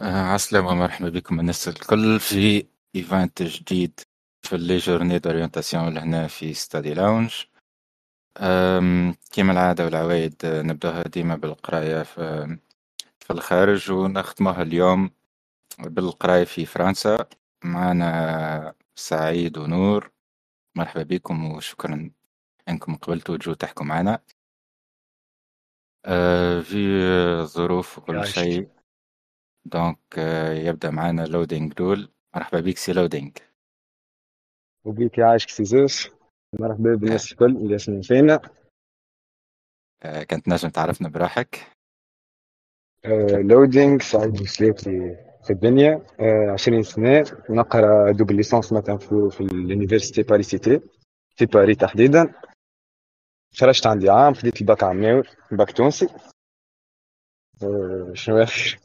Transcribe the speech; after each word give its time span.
عسلامة 0.00 0.68
ومرحبا 0.68 1.08
بكم 1.08 1.40
الناس 1.40 1.68
الكل 1.68 2.20
في 2.20 2.66
event 2.96 3.42
جديد 3.42 4.00
في 4.42 4.56
les 4.56 4.76
journées 4.76 5.18
d'orientation 5.18 5.94
لهنا 5.94 6.26
في 6.26 6.54
Study 6.54 6.94
Lounge 6.94 7.34
كيما 9.32 9.52
العادة 9.52 9.84
والعوايد 9.84 10.34
نبدأها 10.44 11.02
ديما 11.02 11.36
بالقراية 11.36 12.02
في, 12.02 12.56
في 13.20 13.30
الخارج 13.32 13.90
ونختمها 13.90 14.62
اليوم 14.62 15.10
بالقراية 15.78 16.44
في 16.44 16.66
فرنسا. 16.66 17.26
معنا 17.64 18.74
سعيد 18.94 19.58
ونور. 19.58 20.10
مرحبا 20.74 21.02
بكم 21.02 21.52
وشكرا 21.52 22.10
إنكم 22.68 22.96
قبلتوا 22.96 23.34
وتجوا 23.34 23.54
تحكوا 23.54 23.86
معنا. 23.86 24.18
آه، 26.04 26.60
في 26.60 26.76
ظروف 27.44 27.98
وكل 27.98 28.26
شيء. 28.26 28.73
دونك 29.64 29.98
يبدأ 30.66 30.90
معنا 30.90 31.26
لودينج 31.26 31.80
رول 31.80 32.12
مرحبا 32.34 32.60
بك 32.60 32.78
سي 32.78 32.92
لودينج 32.92 33.38
وبيك 34.84 35.18
يعيشك 35.18 35.50
سي 35.50 35.64
زوس 35.64 36.10
مرحبا 36.60 36.94
بالناس 36.94 37.32
الكل 37.32 37.56
اللي 37.56 37.74
يسمعوا 37.74 38.02
فينا. 38.02 38.40
كنت 40.30 40.48
نجم 40.48 40.68
تعرفنا 40.68 41.08
براحك. 41.08 41.72
لودينج 43.30 44.02
سعيد 44.02 44.32
بوسليتي 44.32 45.16
في 45.44 45.50
الدنيا. 45.50 46.06
عشرين 46.52 46.82
سنة 46.82 47.24
نقرأ 47.50 48.12
دوبل 48.12 48.36
ليسونس 48.36 48.72
مثلا 48.72 48.98
في, 48.98 49.28
في 49.30 49.40
اليونيفرسيتي 49.40 50.22
باري 50.22 50.42
سيتي 50.42 50.80
في 51.36 51.46
باري 51.46 51.74
تحديدا. 51.74 52.34
خرجت 53.56 53.86
عندي 53.86 54.10
عام 54.10 54.34
خديت 54.34 54.60
الباك 54.60 54.82
عماوي 54.82 55.22
باك 55.52 55.72
تونسي. 55.72 56.08
شنو 58.12 58.42
اخر 58.42 58.78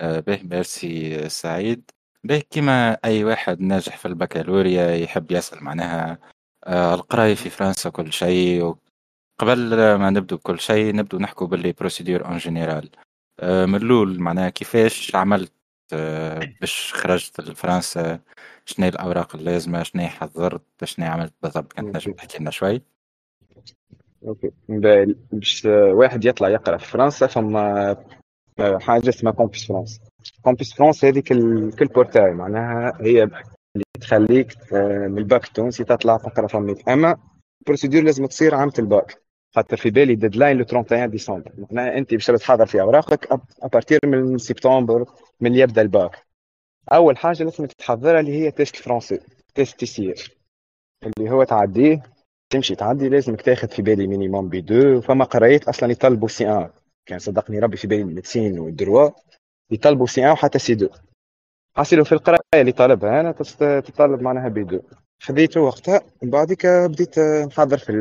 به 0.00 0.40
ميرسي 0.44 1.28
سعيد. 1.28 1.90
به 2.24 2.38
كيما 2.38 2.98
أي 3.04 3.24
واحد 3.24 3.60
ناجح 3.60 3.96
في 3.96 4.08
البكالوريا 4.08 4.96
يحب 4.96 5.32
يسأل 5.32 5.64
معناها 5.64 6.18
آه، 6.64 6.94
القراية 6.94 7.34
في 7.34 7.50
فرنسا 7.50 7.90
كل 7.90 8.12
شيء 8.12 8.74
قبل 9.38 9.94
ما 9.94 10.10
نبدو 10.10 10.36
بكل 10.36 10.60
شيء 10.60 10.94
نبدو 10.96 11.18
نحكوا 11.18 11.46
ب 11.46 11.53
les 11.53 11.72
procédures 11.72 12.24
en 12.26 12.38
général 12.38 12.90
من 13.42 13.74
الأول 13.74 14.20
معناها 14.20 14.48
كيفاش 14.48 15.14
عملت 15.14 15.52
آه، 15.92 16.40
باش 16.60 16.94
خرجت 16.94 17.40
لفرنسا؟ 17.40 18.20
شنو 18.64 18.88
الأوراق 18.88 19.36
اللازمة؟ 19.36 19.82
شنو 19.82 20.02
حضرت؟ 20.08 20.84
شنو 20.84 21.06
عملت؟ 21.06 21.34
بالضبط 21.42 21.72
كنت 21.72 21.96
نجم 21.96 22.12
تحكي 22.12 22.38
لنا 22.38 22.50
شوي. 22.50 22.82
okay. 24.26 24.50
باش 25.32 25.64
واحد 25.66 26.24
يطلع 26.24 26.48
يقرأ 26.48 26.76
في 26.76 26.86
فرنسا 26.86 27.26
فما 27.26 27.96
حاجة 28.58 29.08
اسمها 29.08 29.32
Campus 29.32 29.66
France 29.66 30.00
Campus 30.42 30.74
France 30.74 31.04
هذيك 31.04 31.28
كل 31.78 31.86
portail 31.94 32.30
معناها 32.30 32.98
هي 33.00 33.22
اللي 33.22 33.84
تخليك 34.00 34.56
آه، 34.72 35.08
من 35.08 35.18
الباك 35.18 35.44
التونسي 35.44 35.84
تطلع 35.84 36.16
تقرأ 36.16 36.46
فميك 36.46 36.88
أما 36.88 37.16
ال 37.60 37.64
procédure 37.64 38.02
لازم 38.02 38.26
تصير 38.26 38.54
عامة 38.54 38.72
الباك. 38.78 39.22
خاطر 39.54 39.76
في 39.76 39.90
بالي 39.90 40.14
ديدلاين 40.14 40.56
لو 40.56 40.64
31 40.64 41.10
ديسمبر 41.10 41.52
معناها 41.58 41.98
أنت 41.98 42.14
باش 42.14 42.26
تحضر 42.26 42.66
في 42.66 42.80
أوراقك 42.80 43.28
ابارتير 43.62 43.98
من 44.04 44.38
سبتمبر 44.38 45.04
من 45.40 45.50
اللي 45.50 45.60
يبدأ 45.60 45.82
الباك. 45.82 46.26
أول 46.92 47.16
حاجة 47.16 47.42
لازم 47.44 47.66
تحضرها 47.66 48.20
اللي 48.20 48.32
هي 48.32 48.50
تيست 48.50 48.76
فرونسي 48.76 49.20
تيست 49.54 49.78
تيسير. 49.78 50.36
اللي 51.02 51.30
هو 51.30 51.44
تعديه 51.44 52.02
تمشي 52.50 52.74
تعدي 52.74 53.08
لازمك 53.08 53.42
تاخذ 53.42 53.68
في 53.68 53.82
بالي 53.82 54.06
مينيموم 54.06 54.48
بي 54.48 54.58
2 54.58 55.00
فما 55.00 55.24
قرايات 55.24 55.68
أصلا 55.68 55.92
يطلبوا 55.92 56.28
سي 56.28 56.46
1 56.46 56.70
كان 57.06 57.18
صدقني 57.18 57.58
ربي 57.58 57.76
في 57.76 57.86
بالي 57.86 58.02
الميدسين 58.02 58.58
والدروا 58.58 59.10
يطلبوا 59.70 60.06
سي 60.06 60.20
1 60.20 60.32
وحتى 60.32 60.58
سي 60.58 60.72
2 60.72 60.90
حصلوا 61.76 62.04
في 62.04 62.12
القراية 62.12 62.38
اللي 62.54 62.72
طالبها 62.72 63.20
أنا 63.20 63.32
تطلب 63.80 64.22
معناها 64.22 64.48
بي 64.48 64.62
2 64.62 64.82
خذيته 65.22 65.60
وقتها 65.60 66.00
بعديك 66.22 66.66
بديت 66.66 67.18
نحضر 67.18 67.78
في 67.78 67.92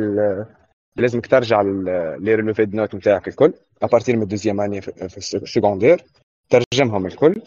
لازمك 0.96 1.28
تترجم 1.28 1.62
les 1.62 2.36
relevés 2.36 2.66
de 2.66 2.78
notes 2.78 2.96
نتاعك 2.96 3.28
الكل 3.28 3.54
à 3.82 3.87
partir 3.87 4.16
من 4.16 4.22
ال 4.24 4.28
deuxième 4.28 4.62
année 4.62 4.82
في 4.82 5.18
ال 5.18 5.26
secondaire 5.26 6.04
ترجمهم 6.50 7.06
الكل 7.06 7.42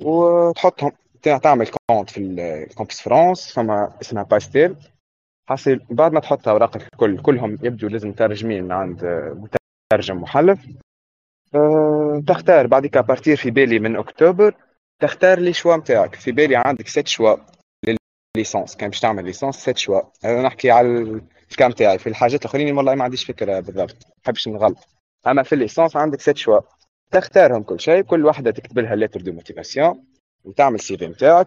وتحطهم 0.00 0.92
تعمل 1.22 1.66
compte 1.90 2.10
في 2.10 2.20
ال 2.20 2.31
Campus 2.31 3.00
France 3.00 3.52
فما 3.52 3.92
اسمها 4.02 4.22
باستيل 4.22 4.76
حاصل 5.48 5.80
بعد 5.90 6.12
ما 6.12 6.20
تحط 6.20 6.48
أوراقك 6.48 6.82
الكل 6.92 7.22
كلهم 7.22 7.58
يبدو 7.62 7.88
لازم 7.88 8.08
مترجمين 8.08 8.64
من 8.64 8.72
عند 8.72 9.04
مترجم 9.92 10.16
محلف 10.22 10.58
أه 11.54 12.22
تختار 12.26 12.66
بعدك 12.66 12.98
à 12.98 13.03
partir 13.03 13.36
في 13.36 13.50
بالي 13.50 13.78
من 13.78 13.96
أكتوبر. 13.96 14.54
تختار 15.02 15.38
les 15.38 15.52
choix 15.52 15.76
نتاعك 15.76 16.14
في 16.14 16.32
بالي 16.32 16.56
عندك 16.56 16.88
ست 16.88 17.06
شوا 17.06 17.36
للليسونس 18.36 18.76
كان 18.76 18.90
باش 18.90 19.00
تعمل 19.00 19.24
licence 19.24 19.56
six 19.56 19.76
choix 19.76 20.00
أنا 20.24 20.42
نحكي 20.42 20.70
على 20.70 20.88
ال 21.50 21.55
cas 21.55 21.70
متاعي 21.72 21.98
في 21.98 22.06
الحاجات 22.08 22.40
الأخرين 22.40 22.76
والله 22.76 22.94
ما 22.94 23.04
عنديش 23.04 23.24
فكرة 23.24 23.60
بالضبط. 23.60 23.96
ما 24.06 24.12
نحبش 24.24 24.48
نغلط. 24.48 24.88
أما 25.26 25.42
في 25.42 25.52
ال 25.54 25.59
licence 25.59 25.96
عندك 25.96 26.20
six 26.20 26.36
choix 26.36 26.60
تختارهم 27.10 27.62
كل 27.62 27.80
شيء. 27.80 28.02
كل 28.02 28.26
واحدة 28.26 28.50
تكتب 28.50 28.78
لها 28.78 28.96
lettre 28.96 29.20
de 29.20 29.32
motivation 29.32 30.04
وتعمل 30.44 30.80
CV 30.80 31.06
نتاعك 31.06 31.46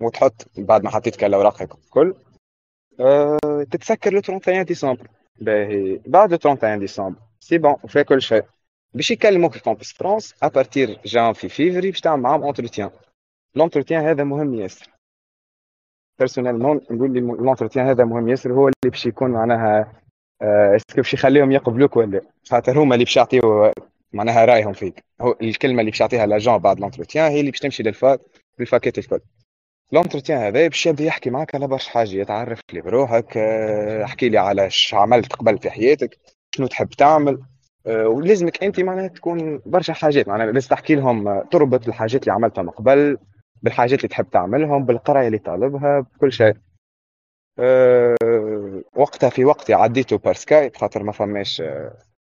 وتحط 0.00 0.46
بعد 0.58 0.84
ما 0.84 0.90
حطيت 0.90 1.22
أوراقك 1.22 1.74
الكل. 1.74 2.14
أه 3.00 3.38
تتسكر 3.70 4.10
le 4.12 4.16
31 4.18 4.64
ديسمبر 4.64 5.08
باهي 5.40 6.00
بعد 6.06 6.30
le 6.30 6.38
31 6.44 6.78
décembre 6.78 7.20
c'est 7.40 7.58
bon 7.58 7.76
وفي 7.84 8.04
كل 8.04 8.22
شيء 8.22 8.44
باش 8.94 9.10
يكلموك 9.10 9.52
في 9.52 9.60
Campus 9.62 9.92
France 9.92 10.34
à 10.42 11.00
partir 11.04 11.32
جانفي 11.32 11.48
فيفري 11.48 11.90
باش 11.90 12.00
تعمل 12.00 12.22
معاهم 12.22 12.42
entretien 12.42 12.90
l'entretien 13.54 14.04
هذا 14.04 14.24
مهم 14.24 14.54
ياسر 14.54 14.90
personnellement 16.18 16.80
نقول 16.90 17.12
لي 17.12 17.20
l'entretien 17.20 17.86
هذا 17.86 18.04
مهم 18.04 18.28
ياسر 18.28 18.52
هو 18.52 18.68
اللي 18.68 18.90
باش 18.90 19.06
يكون 19.06 19.30
معناها 19.30 19.92
est-ce 20.42 20.78
que 20.78 20.96
باش 20.96 21.14
يخليهم 21.14 21.52
يقبلوك 21.52 21.96
ولا 21.96 22.20
خاطر 22.50 22.78
هما 22.78 22.94
اللي 22.94 23.04
باش 23.04 23.16
يعطيو 23.16 23.72
معناها 24.12 24.44
رايهم 24.44 24.72
فيك 24.72 25.04
هو 25.20 25.36
الكلمة 25.42 25.80
اللي 25.80 25.90
باش 25.90 26.00
يعطيها 26.00 26.26
l'agent 26.26 26.58
بعد 26.58 26.80
l'entretien 26.80 27.32
هي 27.32 27.40
اللي 27.40 27.50
باش 27.50 27.60
تمشي 27.60 27.82
لل 27.82 27.95
facs 27.95 28.20
بال 28.58 28.71
facات 28.71 28.98
الكل 28.98 29.20
l'entretien 29.94 30.38
هذا 30.38 30.68
باش 30.68 30.86
يبدأ 30.86 31.04
يحكي 31.04 31.30
معك 31.30 31.54
على 31.54 31.66
برشا 31.66 31.90
حاجة. 31.90 32.10
تعرف 32.10 32.60
لي 32.72 32.80
بروحك 32.80 33.36
احكي 33.36 34.28
لي 34.28 34.38
على 34.38 34.66
اش 34.66 34.94
عملت 34.94 35.32
قبل 35.32 35.58
في 35.58 35.70
حياتك 35.70 36.18
شنو 36.56 36.66
تحب 36.66 36.88
تعمل 36.88 37.42
ولازمك 37.86 38.64
أنت 38.64 38.80
معناها 38.80 39.08
تكون 39.08 39.60
برشا 39.66 39.92
حاجات. 39.92 40.28
معناها 40.28 40.52
لازم 40.52 40.68
تحكي 40.68 40.94
لهم 40.94 41.42
تربط 41.42 41.88
الحاجات 41.88 42.22
اللي 42.22 42.32
عملتها 42.32 42.62
من 42.62 42.70
قبل 42.70 43.18
بالحاجات 43.62 43.98
اللي 43.98 44.08
تحب 44.08 44.30
تعملهم 44.30 44.84
بالقراية 44.84 45.26
اللي 45.26 45.38
طالبها 45.38 46.00
بكل 46.00 46.32
شيء. 46.32 46.54
أه 47.58 48.16
وقتها 48.96 49.30
في 49.30 49.44
وقتي 49.44 49.74
عديته 49.74 50.18
par 50.18 50.34
Skype 50.34 50.76
خاطر 50.76 51.02
ما 51.02 51.12
فماش 51.12 51.62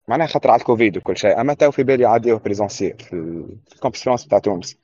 معناها 0.09 0.27
خاطر 0.27 0.51
على 0.51 0.61
الكوفيد 0.61 0.97
وكل 0.97 1.17
شيء. 1.17 1.41
أما 1.41 1.55
تو 1.55 1.71
في 1.71 1.83
بالي 1.83 2.05
عادي 2.05 2.35
présentiel 2.35 2.99
في 2.99 3.75
ال 3.75 3.79
Campus 3.79 4.03
France 4.03 4.27
تاع 4.27 4.39
تونس. 4.39 4.79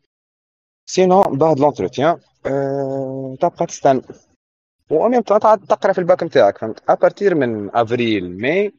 sinon 0.87 1.23
بعد 1.23 1.61
l'entretien 1.61 2.19
أه 2.49 3.37
تبقى 3.41 3.67
تستنى. 3.67 4.03
و 4.91 4.97
même 4.97 5.21
تقعد 5.21 5.61
تقرأ 5.67 5.93
في 5.93 5.99
الباك 5.99 6.23
نتاعك 6.23 6.59
فهمت؟ 6.59 6.91
à 6.91 6.97
partir 6.97 7.35
من 7.35 7.77
افريل 7.77 8.41
ماي 8.41 8.75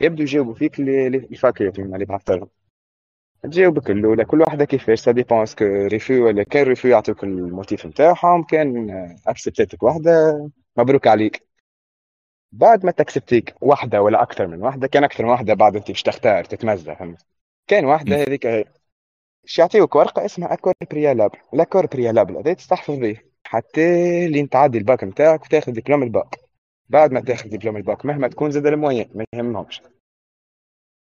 يبدو 0.00 0.22
يجاوبوا 0.22 0.54
فيك 0.54 0.80
ال 0.80 1.00
facات 1.00 1.78
اللي 1.78 2.04
بعثت 2.04 2.30
لهم 2.30 2.48
تجاوبك 3.42 3.90
الأولى 3.90 4.24
كل 4.24 4.40
واحدة 4.40 4.64
كيفاش؟ 4.64 5.00
ça 5.00 5.12
dépend 5.12 5.42
est-ce 5.42 5.57
que 5.57 5.64
refus 5.64 6.26
ولا 6.26 6.42
كان 6.42 6.66
refus 6.66 6.90
يعطيك 6.90 7.24
ال 7.24 7.34
motif 7.34 7.86
نتاعهم 7.86 8.42
كان 8.42 8.90
acceptاتك 9.26 9.82
واحدة 9.82 10.48
مبروك 10.76 11.06
عليك. 11.06 11.46
بعد 12.52 12.86
ما 12.86 12.90
ت 12.90 12.97
acceptيك 12.97 13.54
واحدة 13.60 14.02
ولا 14.02 14.22
أكثر 14.22 14.46
من 14.46 14.62
واحدة 14.62 14.86
كان 14.86 15.04
أكثر 15.04 15.24
من 15.24 15.30
واحدة 15.30 15.54
بعد 15.54 15.76
أنت 15.76 15.88
باش 15.88 16.02
تختار 16.02 16.44
فهمت؟ 16.44 17.26
كان 17.66 17.84
واحدة 17.84 18.16
هذيك 18.16 18.46
باش 19.44 19.58
يعطيوك 19.58 19.94
ورقة 19.94 20.24
اسمها 20.24 20.52
accord 20.52 20.74
préalable 20.90 21.38
ال 21.54 21.59
accord 21.59 21.86
préalable 21.86 22.36
هذا 22.36 22.52
تستحفظ 22.52 22.94
به 22.94 23.20
حتى 23.44 24.28
لين 24.28 24.48
تعدي 24.48 24.78
الباك 24.78 25.04
نتاعك 25.04 25.42
وتاخذ 25.42 25.72
diplôme 25.72 26.02
ال 26.02 26.10
bac. 26.10 26.40
بعد 26.88 27.12
ما 27.12 27.20
تاخذ 27.20 27.48
diplôme 27.48 27.76
ال 27.76 27.83
bac 27.83 28.04
مهما 28.04 28.28
تكون 28.28 28.50
زاد 28.50 28.66
ال 28.66 28.72
moyenne 28.72 29.10
ما 29.14 29.24
يهمهمش. 29.34 29.82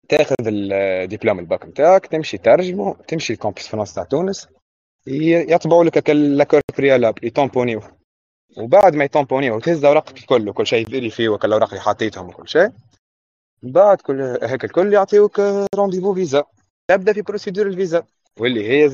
تاخذ 0.08 0.34
ال 0.46 0.58
diplôme 0.58 1.38
ال 1.38 1.45
bac 1.45 1.64
نتاعك 1.66 2.06
تمشي 2.06 2.38
ترجمه 2.38 2.94
تمشي 2.94 3.32
ال 3.32 3.38
Campus 3.38 3.69
France 3.69 3.94
تاع 3.94 4.04
تونس. 4.04 4.48
يطبعوا 5.06 5.84
لك 5.84 6.10
l'accord 6.10 6.60
préalable 6.78 7.26
ي 7.26 7.31
tamponneيوه. 7.31 7.81
وبعد 8.58 8.94
ما 8.94 9.04
ي 9.04 9.09
tamponneيوه 9.09 9.56
وتهز 9.56 9.84
أوراقك 9.84 10.18
الكل 10.18 10.48
وكل 10.48 10.66
شيء 10.66 10.86
يديري 10.86 11.10
فيه 11.10 11.28
وكل 11.28 11.48
الاوراق 11.48 11.68
اللي 11.68 11.80
حطيتهم 11.80 12.28
وكل 12.28 12.48
شيء. 12.48 12.70
بعد 13.62 14.00
كل 14.00 14.20
هيك 14.42 14.64
الكل 14.64 14.92
يعطيوك 14.92 15.40
rendez-vous 15.76 16.14
visa 16.14 16.44
تبدأ 16.90 17.12
في 17.12 17.22
procédure 17.22 17.66
الفيزا. 17.66 18.06
واللي 18.40 18.69
هي 18.69 18.88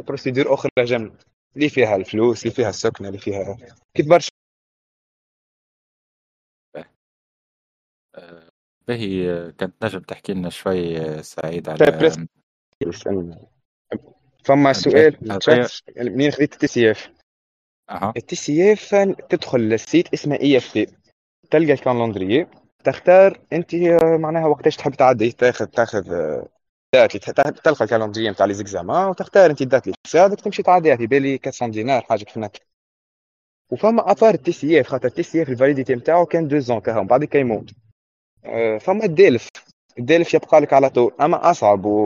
procédure 0.00 0.54
أخرى 0.54 0.70
جنب 0.78 1.16
اللي 1.56 1.68
فيها 1.68 1.96
الفلوس 1.96 2.42
اللي 2.42 2.54
فيها 2.54 2.68
السكنة 2.68 3.08
اللي 3.08 3.18
فيها 3.18 3.56
كيف 3.94 4.08
برشا. 4.08 4.30
آه، 8.14 8.48
باهي 8.88 9.52
كانت 9.52 9.84
نجم 9.84 10.00
تحكي 10.00 10.32
لنا 10.32 10.50
شوي 10.50 10.98
آه، 10.98 11.20
سعيد 11.20 11.68
على 11.68 11.78
فما 14.44 14.72
سؤال 14.72 15.18
منين 15.98 16.30
خذيت 16.30 16.52
ال 16.52 16.66
TCF؟ 16.66 17.10
ال 18.16 18.36
TCF 18.36 18.94
تدخل 19.28 19.60
لل 19.60 19.78
site 19.78 20.14
اسمه 20.14 20.36
IFT 20.40 20.86
تلقى 21.50 21.72
ال 21.72 21.79
calendrier 21.79 22.46
تختار 22.84 23.40
أنت 23.52 23.74
معناها 24.02 24.46
وقتاش 24.46 24.76
تحب 24.76 24.94
تعدي 24.94 25.32
تاخذ 25.32 25.66
تاخذ 25.66 26.02
دات 26.94 27.16
تلقى 27.16 27.84
الكالندري 27.84 28.30
نتاع 28.30 28.46
لي 28.46 28.54
زيكزامان 28.54 29.08
وتختار 29.08 29.50
انت 29.50 29.62
الدات 29.62 29.84
اللي 29.86 29.96
تساعدك 30.04 30.40
تمشي 30.40 30.62
تعديها 30.62 30.96
في 30.96 31.06
بالي 31.06 31.40
400 31.46 31.72
دينار 31.72 32.02
حاجة 32.02 32.24
كيف 32.24 32.38
وفما 33.70 34.12
اثار 34.12 34.34
التي 34.34 34.52
سي 34.52 34.80
اف 34.80 34.86
خاطر 34.86 35.08
التي 35.08 35.22
سي 35.22 35.42
اف 35.42 35.48
الفاليديتي 35.48 35.94
نتاعو 35.94 36.26
كان 36.26 36.48
دو 36.48 36.58
زون 36.58 36.80
كهو 36.80 37.04
بعد 37.04 37.24
كيموت 37.24 37.70
أه 38.44 38.78
فما 38.78 39.04
الدالف 39.04 39.48
الدالف 39.98 40.34
يبقى 40.34 40.60
لك 40.60 40.72
على 40.72 40.90
طول. 40.90 41.14
أما 41.20 41.50
أصعب 41.50 41.84
و... 41.84 42.04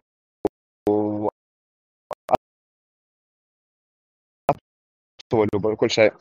طول 5.31 5.49
كل 5.76 5.90
شيء. 5.90 6.12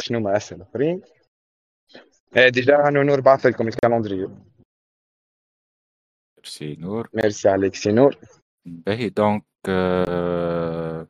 شنو 0.00 0.20
ما 0.20 0.36
أسهل 0.36 0.62
أخرين؟ 0.62 1.02
إيه، 2.36 2.48
ديجا 2.48 2.90
نور 2.90 3.20
بعث 3.20 3.46
لكم 3.46 3.68
الكالندريو 3.68 4.30
ميرسي 6.44 6.76
نور 6.76 7.08
ميرسي 7.14 7.48
عليك 7.48 7.74
سي 7.74 7.92
نور 7.92 8.18
باهي 8.66 9.08
donc 9.08 9.44
آه 9.68 11.08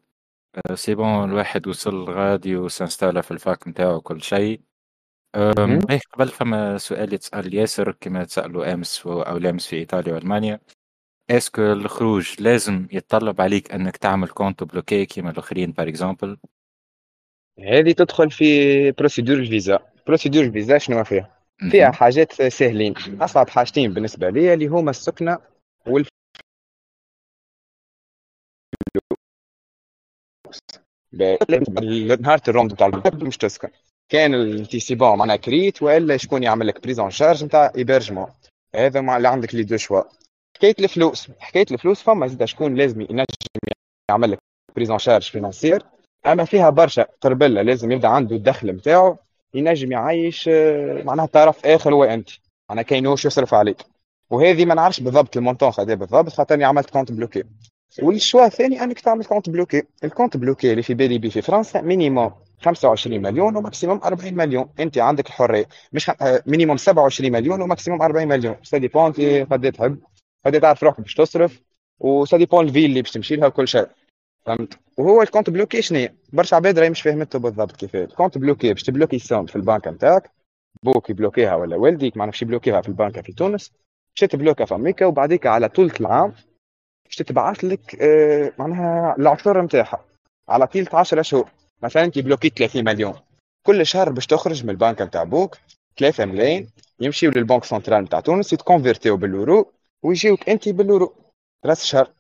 c'est 0.75 0.95
bon 0.95 1.25
الواحد 1.25 1.67
وصل 1.67 2.11
غادي 2.11 2.57
و 2.57 2.63
s'installa 2.63 3.21
في 3.21 3.31
ال 3.31 3.40
fac 3.40 3.69
نتاعو 3.69 4.01
كل 4.01 4.23
شيء 4.23 4.61
باهي 5.37 6.01
قبل 6.13 6.29
فما 6.29 6.79
سؤال 6.79 7.15
يتسأل 7.15 7.55
ياسر 7.55 7.93
كما 8.01 8.25
تسألوا 8.25 8.75
أمس 8.75 9.07
أو 9.07 9.37
لامس 9.37 9.67
في 9.67 9.77
إيطاليا 9.77 10.15
وألمانيا 10.15 10.61
est-ce 11.31 11.52
que 11.52 11.63
الخروج 11.63 12.43
لازم 12.43 12.89
يتطلب 12.93 13.41
عليك 13.41 13.73
أنك 13.73 13.97
تعمل 13.97 14.29
compte 14.29 14.65
bloqué 14.65 15.07
كيما 15.07 15.31
الآخرين 15.31 15.73
par 15.73 15.89
exemple 15.89 16.39
هذه 17.59 17.93
تدخل 17.93 18.31
في 18.31 18.91
procédure 18.91 19.37
الفيزا 19.37 19.79
procédure 20.07 20.45
الفيزا 20.45 20.79
شنو 20.79 21.05
فيها؟ 21.05 21.34
فيها 21.71 21.91
حاجات 21.91 22.43
سهلين 22.43 22.95
أصعب 23.23 23.49
حاجتين 23.49 23.95
بالنسبة 23.95 24.31
لي 24.31 24.55
اللي 24.55 24.67
هما 24.67 24.91
السكنة 24.91 25.39
وال 25.87 26.07
نهار 32.21 32.41
الروند 32.49 32.73
نتاع 32.73 32.91
مش 33.15 33.37
تسكن. 33.37 33.69
كان 34.09 34.35
الانتيسيبون 34.35 35.19
معناها 35.19 35.37
كريت 35.37 35.83
وإلا 35.83 36.17
شكون 36.17 36.43
يعمل 36.43 36.67
لك 36.67 36.83
بريزون 36.83 37.11
شارج 37.11 37.45
نتاع 37.45 37.73
ايبرجمون 37.77 38.27
هذا 38.75 39.01
مع 39.01 39.17
اللي 39.17 39.29
عندك 39.29 39.55
لي 39.55 39.63
دو 39.63 39.77
شوا. 39.77 40.03
حكاية 40.57 40.75
الفلوس. 40.79 41.31
حكاية 41.39 41.67
الفلوس 41.71 42.03
فما 42.03 42.27
زيد 42.27 42.45
شكون 42.45 42.75
لازم 42.75 43.01
ينجم 43.01 43.25
يعمل 44.11 44.31
لك 44.31 44.39
بريزون 44.77 44.99
شارج 44.99 45.31
فينانسير 45.31 45.83
أما 46.27 46.45
فيها 46.45 46.71
برشا 46.71 47.03
قربلة 47.21 47.63
لازم 47.63 47.93
يبدأ 47.93 48.09
عنده 48.09 48.37
الدخل 48.37 48.71
نتاعو. 48.71 49.19
ينجم 49.55 49.93
يعيش 49.93 50.49
آه، 50.53 51.03
معناها 51.03 51.27
طرف 51.27 51.67
آخر 51.67 51.95
هو 51.95 52.05
أنت. 52.05 52.31
معناها 52.69 52.85
كاينوش 52.85 53.25
يصرف 53.25 53.55
عليك. 53.55 53.77
وهذه 54.31 54.65
ما 54.65 54.75
نعرفش 54.75 55.01
بالضبط 55.01 55.37
ال 55.37 55.41
montant 55.41 55.73
هذا 55.79 55.95
بالضبط 55.95 56.29
خاطرني 56.29 56.65
عملت 56.65 56.91
compte 56.91 57.13
bloqué 57.13 57.45
وال 58.03 58.15
choix 58.15 58.47
الثاني 58.47 58.83
أنك 58.83 59.01
تعمل 59.01 59.25
compte 59.25 59.51
bloqué 59.51 59.83
ال 60.05 60.09
compte 60.09 60.37
bloqué 60.37 60.71
اللي 60.71 60.83
في 60.83 60.95
بالي 60.95 61.19
بي 61.19 61.31
في 61.31 61.43
فرنسا 61.43 61.81
minimum 61.81 62.33
25 62.63 63.23
مليون 63.23 63.57
و 63.57 63.62
maximum 63.62 64.01
40 64.05 64.35
مليون. 64.35 64.69
أنت 64.81 64.99
عندك 64.99 65.27
الحرية. 65.27 65.69
مش 65.93 66.11
minimum 66.47 66.77
27 66.77 67.33
مليون 67.33 67.63
و 67.63 67.68
maximum 67.68 68.03
40 68.03 68.29
مليون. 68.29 68.57
ça 68.63 68.79
dépend 68.79 69.13
قد 69.51 69.73
تحب. 69.73 69.99
قد 70.47 70.61
تعرف 70.61 70.83
روحك 70.85 71.01
باش 71.01 71.15
تصرف. 71.15 71.61
و 72.01 72.13
ça 72.13 72.37
dépend 72.37 72.65
ال 72.67 72.70
ville 72.70 72.85
اللي 72.85 73.03
باش 73.03 73.13
تمشي 73.13 73.37
لها 73.37 73.47
وكل 73.49 73.69
شيء. 73.69 73.87
فهمت. 74.47 74.79
وهو 74.99 75.23
ال 75.23 75.27
compte 75.27 75.51
bloqué 75.51 75.83
شنو 75.83 76.09
برشا 76.33 76.57
عباد 76.57 76.79
راهي 76.79 76.91
مش 76.91 77.03
فهمته 77.03 77.39
بالضبط 77.39 77.77
كيف 77.77 77.97
ال 77.97 78.03
compte 78.03 78.39
bloqué 78.39 78.73
باش 78.73 78.83
ت 78.83 78.88
bloqué 78.88 79.19
somme 79.19 79.47
في 79.47 79.57
البنك 79.57 79.89
نتاعك 79.89 80.31
بوك 80.83 81.11
ي 81.11 81.16
bloquéها 81.16 81.55
ولا 81.55 81.77
والديك 81.77 82.17
ما 82.17 82.25
نعرفش 82.25 82.43
ي 82.43 82.48
bloquéها 82.48 82.81
في 82.81 82.89
البنك 82.89 83.21
في 83.21 83.33
تونس 83.33 83.73
باش 84.17 84.31
ت 84.31 84.35
bloquéها 84.35 84.65
في 84.65 84.75
أمريكا 84.75 85.07
وبعديك 85.07 85.47
على 85.47 85.69
طول 85.69 85.93
العام 86.01 86.33
باش 87.05 87.17
تتبعث 87.17 87.65
لك 87.65 88.03
آه 88.03 88.53
معناها 88.59 89.17
العشور 89.19 89.63
نتاعها. 89.63 90.05
على 90.49 90.67
طيلة 90.67 90.89
10 90.93 91.23
شهور 91.23 91.51
مثلا 91.83 92.05
انت 92.05 92.19
bloqué 92.19 92.49
30 92.49 92.85
مليون. 92.85 93.15
كل 93.67 93.87
شهر 93.87 94.11
باش 94.13 94.27
تخرج 94.27 94.65
من 94.65 94.71
البنك 94.71 95.03
نتاع 95.03 95.25
بوك 95.25 95.57
3 95.99 96.25
ملايين 96.25 96.71
يمشيو 97.01 97.31
لل 97.31 97.39
banque 97.39 97.65
centrale 97.65 98.05
نتاع 98.05 98.21
تونس 98.21 98.53
يت 98.53 98.64
convertiو 98.64 99.17
بال 99.17 99.36
euro 99.36 99.73
ويجيوك 100.03 100.49
انت 100.49 100.69
بالورو 100.69 101.15
رأس 101.67 101.83
الشهر. 101.83 102.11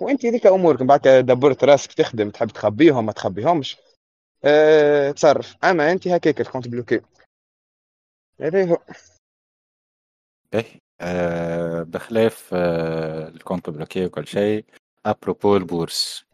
وانت 0.00 0.26
هذيك 0.26 0.46
أمورك 0.46 0.80
من 0.80 0.86
بعد 0.86 1.00
دبرت 1.08 1.64
راسك 1.64 1.92
تخدم 1.92 2.30
تحب 2.30 2.48
تخبيهم 2.48 3.06
ما 3.06 3.12
تخبيهمش. 3.12 3.76
آه 4.44 5.10
تصرف. 5.10 5.56
أما 5.64 5.92
أنت 5.92 6.08
هكاك 6.08 6.40
ال 6.40 6.44
compte 6.44 6.68
bloqué. 6.68 7.00
هذا 8.40 8.70
هو. 8.70 8.78
باهي 10.52 10.80
آه 11.00 11.82
بخلاف 11.82 12.50
آه 12.52 13.28
ال 13.28 13.34
compte 13.34 13.70
bloqué 13.70 14.06
وكل 14.06 14.26
شيء 14.26 14.64
à 15.06 15.13
propos 15.13 15.56
ال 15.56 15.65
bourse. 15.65 16.24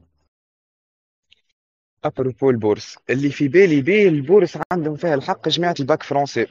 à 2.05 2.11
propos 2.11 2.51
ال 2.51 2.57
bourse. 2.57 2.99
اللي 3.11 3.31
في 3.31 3.49
بالي 3.49 3.83
بيه 3.83 4.09
ال 4.09 4.16
bourse 4.16 4.59
عندهم 4.73 4.97
فيها 4.97 5.15
الحق 5.15 5.49
جماعة 5.49 5.75
ال 5.81 5.86
bac 5.86 6.03
français 6.03 6.47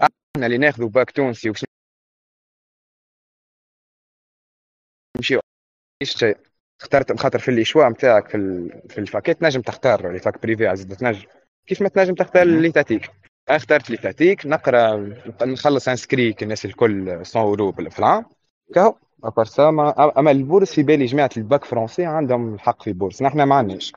إحنا 0.00 0.46
اللي 0.46 0.58
ناخذوا 0.58 0.88
باك 0.88 1.10
تونسي 1.10 1.50
وش 1.50 1.64
نمشيو 5.16 5.40
شيء. 6.02 6.47
اخترت 6.80 7.20
خاطر 7.20 7.38
في 7.38 7.50
الإشواء 7.50 7.88
نتاعك 7.88 8.28
في 8.28 8.68
في 8.88 8.98
الفاكيت 8.98 9.42
نجم 9.42 9.60
تختار 9.60 10.08
اللي 10.08 10.18
فاك 10.18 10.42
بريفي 10.42 10.66
عزيز 10.66 10.86
تنجم 10.86 11.26
كيف 11.66 11.82
ما 11.82 11.88
تنجم 11.88 12.14
تختار 12.14 12.42
اللي 12.42 12.72
تاتيك 12.72 13.10
اخترت 13.48 13.86
اللي 13.86 13.96
تاتيك 13.96 14.46
نقرأ 14.46 15.14
نخلص 15.42 15.88
انسكري 15.88 16.34
الناس 16.42 16.64
الكل 16.64 16.92
100 16.92 17.22
اورو 17.36 17.72
في 17.72 17.98
العام 17.98 18.24
كهو 18.74 18.94
ابار 19.24 19.70
ما 19.70 20.18
أما 20.18 20.30
البورس 20.30 20.74
في 20.74 20.82
بالي 20.82 21.04
جماعة 21.04 21.30
الباك 21.36 21.64
فرونسي 21.64 22.04
عندهم 22.04 22.54
الحق 22.54 22.82
في 22.82 22.90
البورس 22.90 23.22
نحن 23.22 23.42
ما 23.42 23.54
عندناش. 23.54 23.92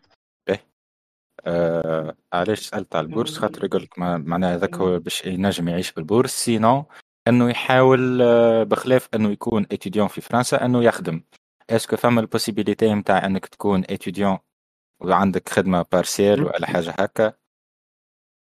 آه 1.45 2.15
علاش 2.33 2.59
سألت 2.59 2.95
على 2.95 3.05
البورس؟ 3.05 3.37
خاطر 3.37 3.65
يقول 3.65 3.83
لك 3.83 3.99
معناها 3.99 4.55
هذاك 4.55 4.75
هو 4.75 4.99
باش 4.99 5.25
ينجم 5.25 5.67
يعيش 5.67 5.91
بالبورس 5.91 6.31
سينو 6.31 6.85
إنه 7.27 7.49
يحاول 7.49 8.21
آه، 8.21 8.63
بخلاف 8.63 9.09
إنه 9.15 9.31
يكون 9.31 9.65
اتيديون 9.71 10.07
في 10.07 10.21
فرنسا 10.21 10.65
إنه 10.65 10.83
يخدم. 10.83 11.21
est-ce 11.75 11.90
que 11.90 11.97
فما 11.97 12.21
ال 12.21 12.27
possibilité 12.27 12.93
نتاع 12.93 13.25
إنك 13.25 13.45
تكون 13.45 13.83
étudiant 13.89 14.37
وعندك 14.99 15.49
خدمة 15.49 15.85
partiel 15.91 16.43
ولا 16.43 16.67
حاجة 16.67 16.89
هكا؟ 16.89 17.33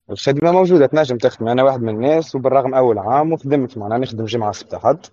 الخدمة 0.10 0.52
موجودة 0.52 0.86
تنجم 0.86 1.18
تخدم. 1.18 1.48
أنا 1.48 1.64
واحد 1.64 1.82
من 1.82 1.90
الناس 1.90 2.36
وبالرغم 2.36 2.74
أول 2.74 2.98
عام 2.98 3.34
وخدمت 3.34 3.78
معناها 3.78 3.98
نخدم 3.98 4.26
جمعة 4.26 4.52
سبت 4.52 4.76
حد 4.76 5.06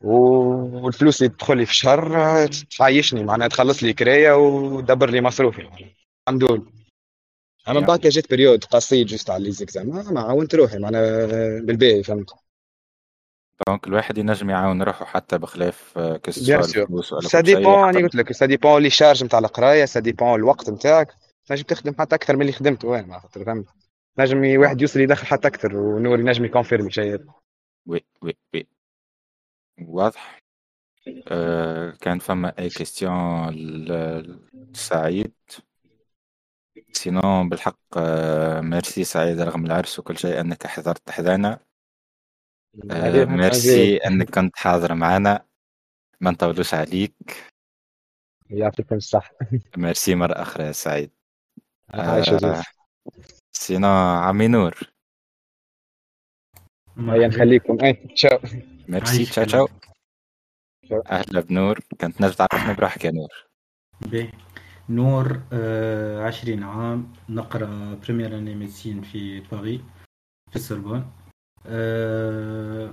والفلوس 0.00 1.22
اللي 1.22 1.34
تدخل 1.34 1.56
لي 1.56 1.66
في 1.66 1.70
الشهر 1.70 2.46
تعيشني 2.78 3.24
معناها 3.24 3.48
تخلص 3.48 3.82
لي 3.82 3.92
كراية 3.92 4.32
ودبر 4.32 5.10
لي 5.10 5.20
مصروفي. 5.20 5.68
الحمد 6.28 6.44
لله. 6.44 6.66
اما 7.68 7.80
بعد 7.80 8.00
جات 8.00 8.30
période 8.30 8.64
قصير 8.64 9.06
juste 9.06 9.30
على 9.30 9.44
les 9.44 9.50
examens 9.50 10.14
ما 10.14 10.20
عاونت 10.20 10.54
روحي 10.54 10.78
معناها 10.78 11.26
بالباهي 11.60 12.02
فهمت؟ 12.02 12.30
donc 13.66 13.86
الواحد 13.86 14.18
ينجم 14.18 14.50
يعاون 14.50 14.82
روحه 14.82 15.04
حتى 15.04 15.38
بخلاف 15.38 15.98
bien 15.98 16.62
sûr 16.62 17.20
ça 17.20 17.40
dépend 17.40 17.88
أنا 17.88 17.98
قلت 17.98 18.14
لك 18.14 18.32
ça 18.32 18.46
dépend 18.46 18.82
les 18.82 18.90
charges 18.90 19.24
نتاع 19.24 19.38
القراية 19.38 19.84
ça 19.84 20.00
dépend 20.00 20.34
الوقت 20.34 20.70
نتاعك 20.70 21.14
تنجم 21.46 21.62
تخدم 21.62 21.94
حتى 21.98 22.14
أكثر 22.14 22.36
من 22.36 22.42
اللي 22.42 22.52
خدمته 22.52 22.88
وين 22.88 23.06
ما 23.06 23.18
خاطر 23.18 23.44
فهمت. 23.44 23.66
نجم 24.18 24.60
واحد 24.60 24.80
يوصل 24.80 25.00
يدخل 25.00 25.26
حتى 25.26 25.48
أكثر 25.48 25.76
ونور 25.76 26.20
ينجم 26.20 26.44
ي 26.44 26.49
confirmer 26.49 26.90
شيء 26.90 27.24
oui 27.86 28.04
oui 28.22 28.36
oui 28.54 28.66
واضح. 29.82 30.42
أه 31.28 31.90
كان 31.90 32.18
فما 32.18 32.54
أي 32.58 32.68
question 32.68 33.50
لسعيد. 34.74 35.32
sinon 36.92 37.48
بالحق 37.48 37.98
ميرسي 38.60 39.04
سعيد 39.04 39.40
رغم 39.40 39.66
العرس 39.66 39.98
وكل 39.98 40.18
شيء 40.18 40.40
أنك 40.40 40.66
حضرت 40.66 41.10
حذانا. 41.10 41.69
آه 42.90 43.24
ميرسي 43.24 43.96
إنك 43.96 44.30
كنت 44.30 44.56
حاضر 44.56 44.94
معنا 44.94 45.46
ما 46.20 46.30
نطولوش 46.30 46.74
عليك. 46.74 47.46
يعطيكم 48.50 48.96
الصحة 48.96 49.34
ميرسي 49.76 50.14
مرة 50.14 50.32
أخرى 50.32 50.64
يا 50.64 50.72
سعيد. 50.72 51.10
آه 51.94 52.62
sinon 53.52 54.20
عمي 54.20 54.48
نور. 54.48 54.92
هيا 56.98 57.28
نخليكم 57.28 57.78
et 57.84 57.92
ciao. 57.92 58.38
merci 58.88 59.24
ciao 59.24 59.44
ciao. 59.44 59.68
أهلا 61.06 61.40
بنور. 61.40 61.80
كنت 62.00 62.20
نجم 62.20 62.32
تعرفنا 62.32 62.72
بروحك 62.72 63.04
يا 63.04 63.10
نور. 63.10 63.46
بيه 64.00 64.32
نور 64.88 65.42
آه 65.52 66.26
عشرين 66.26 66.62
عام. 66.62 67.12
نقرأ 67.28 67.94
première 67.94 68.38
année 68.38 68.54
médecine 68.54 69.02
في 69.02 69.40
باريس 69.40 69.80
في 70.50 70.56
السوربون 70.56 71.12
أه 71.66 72.90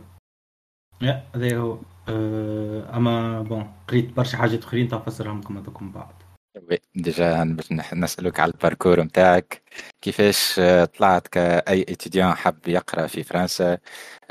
لا 1.01 1.23
هذا 1.35 1.57
هو 1.57 1.77
أه 2.09 2.97
أما 2.97 3.41
bon 3.41 3.73
قريت 3.87 4.13
برشا 4.13 4.37
حاجات 4.37 4.63
أخرين 4.63 4.87
تفسرهم 4.87 5.39
لكم 5.39 5.57
هذوكم 5.57 5.91
بعد 5.91 6.27
oui 6.69 6.79
déjà 6.95 7.43
باش 7.43 7.71
نسألك 7.93 8.39
على 8.39 8.51
ال 8.51 8.57
parcours 8.57 9.03
متاعك 9.03 9.61
كيفاش 10.01 10.59
آه، 10.59 10.85
طلعت 10.85 11.27
كأي 11.27 11.81
étudiant 11.81 12.33
حب 12.33 12.67
يقرأ 12.67 13.07
في 13.07 13.23
فرنسا؟ 13.23 13.77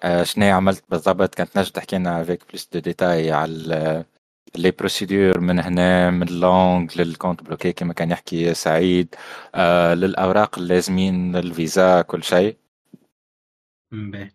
آه، 0.00 0.22
شنو 0.22 0.46
عملت 0.54 0.84
بالضبط؟ 0.90 1.34
كان 1.34 1.50
تنجم 1.50 1.70
تحكي 1.70 1.96
لنا 1.96 2.22
avec 2.22 2.42
plus 2.48 2.68
de 2.72 2.78
détails 2.78 3.32
على 3.32 4.04
les 4.56 4.70
procédures 4.70 5.40
من 5.40 5.58
هنا 5.60 6.10
من 6.10 6.28
ال 6.28 6.39
langue 6.39 7.00
لل 7.00 7.11
compte 7.11 7.42
bloqué 7.42 7.72
كما 7.72 7.92
كان 7.94 8.10
يحكي 8.10 8.54
سعيد 8.54 9.14
آه، 9.54 9.94
للأوراق 9.94 10.58
اللازمين 10.58 11.36
الفيزا 11.36 12.02
كل 12.02 12.22
شيء. 12.24 12.56
باهي 13.92 14.30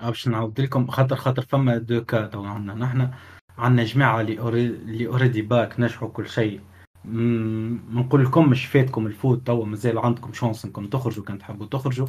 باش 0.00 0.28
نعاود 0.28 0.60
لكم 0.60 0.86
خاطر 0.86 1.16
خاطر 1.16 1.42
فما 1.42 1.78
deux 1.78 2.04
cas 2.04 2.26
تو 2.26 2.44
عندنا. 2.44 2.74
نحن 2.74 3.10
عندنا 3.58 3.84
جماعة 3.84 4.20
اللي 4.20 4.38
اللي 4.48 5.06
already 5.06 5.42
bac 5.42 5.80
نجحوا 5.80 6.08
كل 6.08 6.28
شيء. 6.28 6.60
ما 7.04 8.02
نقول 8.02 8.24
لكم 8.24 8.50
مش 8.50 8.66
فاتكم 8.66 9.06
الفوت 9.06 9.46
توا 9.46 9.66
مازال 9.66 9.98
عندكم 9.98 10.32
chance 10.32 10.64
إنكم 10.64 10.86
تخرجوا 10.86 11.24
كان 11.24 11.38
تحبوا 11.38 11.66
تخرجوا. 11.66 12.06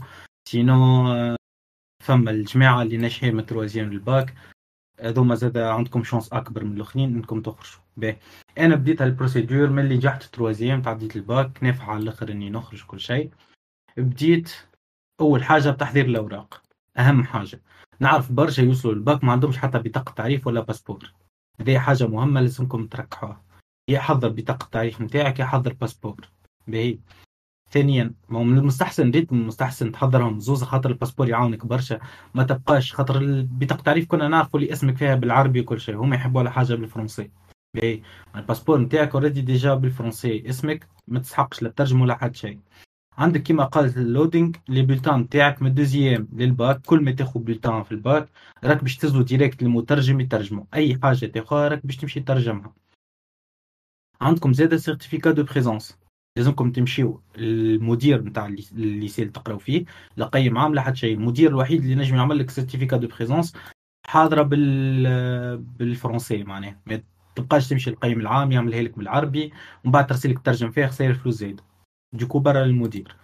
sinon 0.49 1.37
فما 2.03 2.31
الجماعة 2.31 2.81
اللي 2.81 2.97
ناجحين 2.97 3.35
من 3.35 3.45
troisième 3.45 3.91
ال 3.91 4.02
bac 4.02 4.33
هذوما 4.99 5.35
زاد 5.35 5.57
عندكم 5.57 6.03
chance 6.03 6.33
أكبر 6.33 6.63
من 6.63 6.75
الأخرين 6.77 7.15
إنكم 7.15 7.41
تخرجوا. 7.41 7.81
باهي. 7.97 8.17
أنا 8.57 8.75
بديت 8.75 9.01
هال 9.01 9.13
procédure 9.13 9.69
من 9.69 9.83
اللي 9.83 9.95
نجحت 9.95 10.23
troisième 10.23 10.81
تعديت 10.81 11.15
الباك 11.15 11.63
نافع 11.63 11.83
على 11.83 12.03
الأخر 12.03 12.31
إني 12.31 12.49
نخرج 12.49 12.83
كل 12.85 12.99
شيء. 12.99 13.31
بديت 13.97 14.53
أول 15.21 15.43
حاجة 15.43 15.69
بتحضير 15.69 16.05
الأوراق. 16.05 16.62
أهم 16.97 17.23
حاجة. 17.23 17.61
نعرف 17.99 18.31
برشا 18.31 18.61
يوصلوا 18.61 18.93
للباك 18.93 19.23
ما 19.23 19.31
عندهمش 19.31 19.57
حتى 19.57 19.79
بطاقة 19.79 20.13
تعريف 20.13 20.47
ولا 20.47 20.61
passeport. 20.61 21.13
هذه 21.61 21.79
حاجة 21.79 22.07
مهمة 22.07 22.41
لازمكم 22.41 22.87
تركحوها. 22.87 23.41
يا 23.89 23.99
حضر 23.99 24.29
بطاقة 24.29 24.65
التعريف 24.65 25.01
نتاعك 25.01 25.39
يا 25.39 25.45
حضر 25.45 25.73
passeport. 25.73 26.29
باهي. 26.67 26.99
ثانيا 27.71 28.13
ما 28.29 28.39
هو 28.39 28.43
من 28.43 28.57
المستحسن 28.57 29.11
ريت 29.11 29.33
من 29.33 29.41
المستحسن 29.41 29.91
تحضرهم. 29.91 30.39
زوز 30.39 30.63
خاطر 30.63 30.89
ال 30.89 30.93
passeport 30.93 31.29
يعاونك 31.29 31.65
برشا. 31.65 31.99
ما 32.33 32.43
تبقاش 32.43 32.93
خاطر 32.93 33.47
بطاقة 33.51 33.79
التعريف 33.79 34.07
كنا 34.07 34.27
نعرفوا 34.27 34.59
اللي 34.59 34.71
اسمك 34.71 34.97
فيها 34.97 35.15
بالعربي 35.15 35.61
وكل 35.61 35.79
شيء. 35.79 35.95
هما 35.95 36.15
يحبوا 36.15 36.41
على 36.41 36.51
حاجة 36.51 36.73
بالفرنسي. 36.73 37.31
باهي. 37.75 38.01
ال 38.35 38.39
passeport 38.39 38.79
نتاعك 38.79 39.15
already 39.15 39.41
déjà 39.41 39.73
بالفرنسي. 39.73 40.49
اسمك 40.49 40.87
ما 41.07 41.19
تسحقش 41.19 41.61
لا 41.61 41.69
تترجم 41.69 42.01
ولا 42.01 42.15
حد 42.15 42.35
شيء. 42.35 42.59
عندك 43.17 43.43
كيما 43.43 43.63
قالت 43.63 43.97
اللودينج 43.97 44.55
les 44.69 44.81
bulletins 44.81 45.19
نتاعك 45.19 45.61
من 45.61 45.67
ال 45.67 45.74
deuxième 45.74 46.27
لل 46.33 46.52
bac 46.52 46.81
كل 46.81 47.03
ما 47.03 47.11
تاخذ 47.11 47.39
bulletin 47.39 47.83
في 47.83 47.91
الباك 47.91 48.29
راك 48.63 48.81
باش 48.81 48.97
تزو 48.97 49.21
directe 49.21 49.63
للمترجم 49.63 50.19
يترجمه 50.19 50.65
أي 50.73 50.99
حاجة 51.03 51.25
تاخذها 51.25 51.67
راك 51.67 51.85
باش 51.85 51.97
تمشي 51.97 52.19
تترجمها 52.19 52.73
عندكم 54.21 54.53
زاده 54.53 54.77
certificat 54.77 55.31
de 55.31 55.43
présence 55.43 55.97
لازمكم 56.37 56.71
تمشيو 56.71 57.21
المدير 57.37 58.23
نتاع 58.23 58.45
اللي 58.47 59.07
تقراو 59.07 59.57
فيه 59.57 59.85
لا 60.17 60.25
قيم 60.25 60.57
عام 60.57 60.75
لا 60.75 60.81
حتى 60.81 60.95
شيء. 60.95 61.17
المدير 61.17 61.49
الوحيد 61.49 61.81
اللي 61.81 61.95
نجم 61.95 62.15
يعمل 62.15 62.39
لك 62.39 62.49
certificat 62.49 62.97
de 62.97 63.07
présence 63.07 63.53
حاضرة 64.07 64.41
بال 64.41 65.57
بالفرنسي 65.57 66.43
معناها. 66.43 66.79
ما 66.85 67.01
تبقاش 67.35 67.69
تمشي 67.69 67.89
القيم 67.89 68.19
العام 68.19 68.51
يعملها 68.51 68.81
لك 68.81 68.97
بالعربي 68.97 69.51
ومن 69.83 69.91
بعد 69.91 70.07
ترسل 70.07 70.29
لك 70.31 70.39
ترجم 70.39 70.71
فيها 70.71 70.87
خسائر 70.87 71.13
فلوس 71.13 71.35
زايدة. 71.35 71.63
du 72.13 72.22
coup 72.22 72.39
برا 72.39 72.63
المدير 72.63 73.15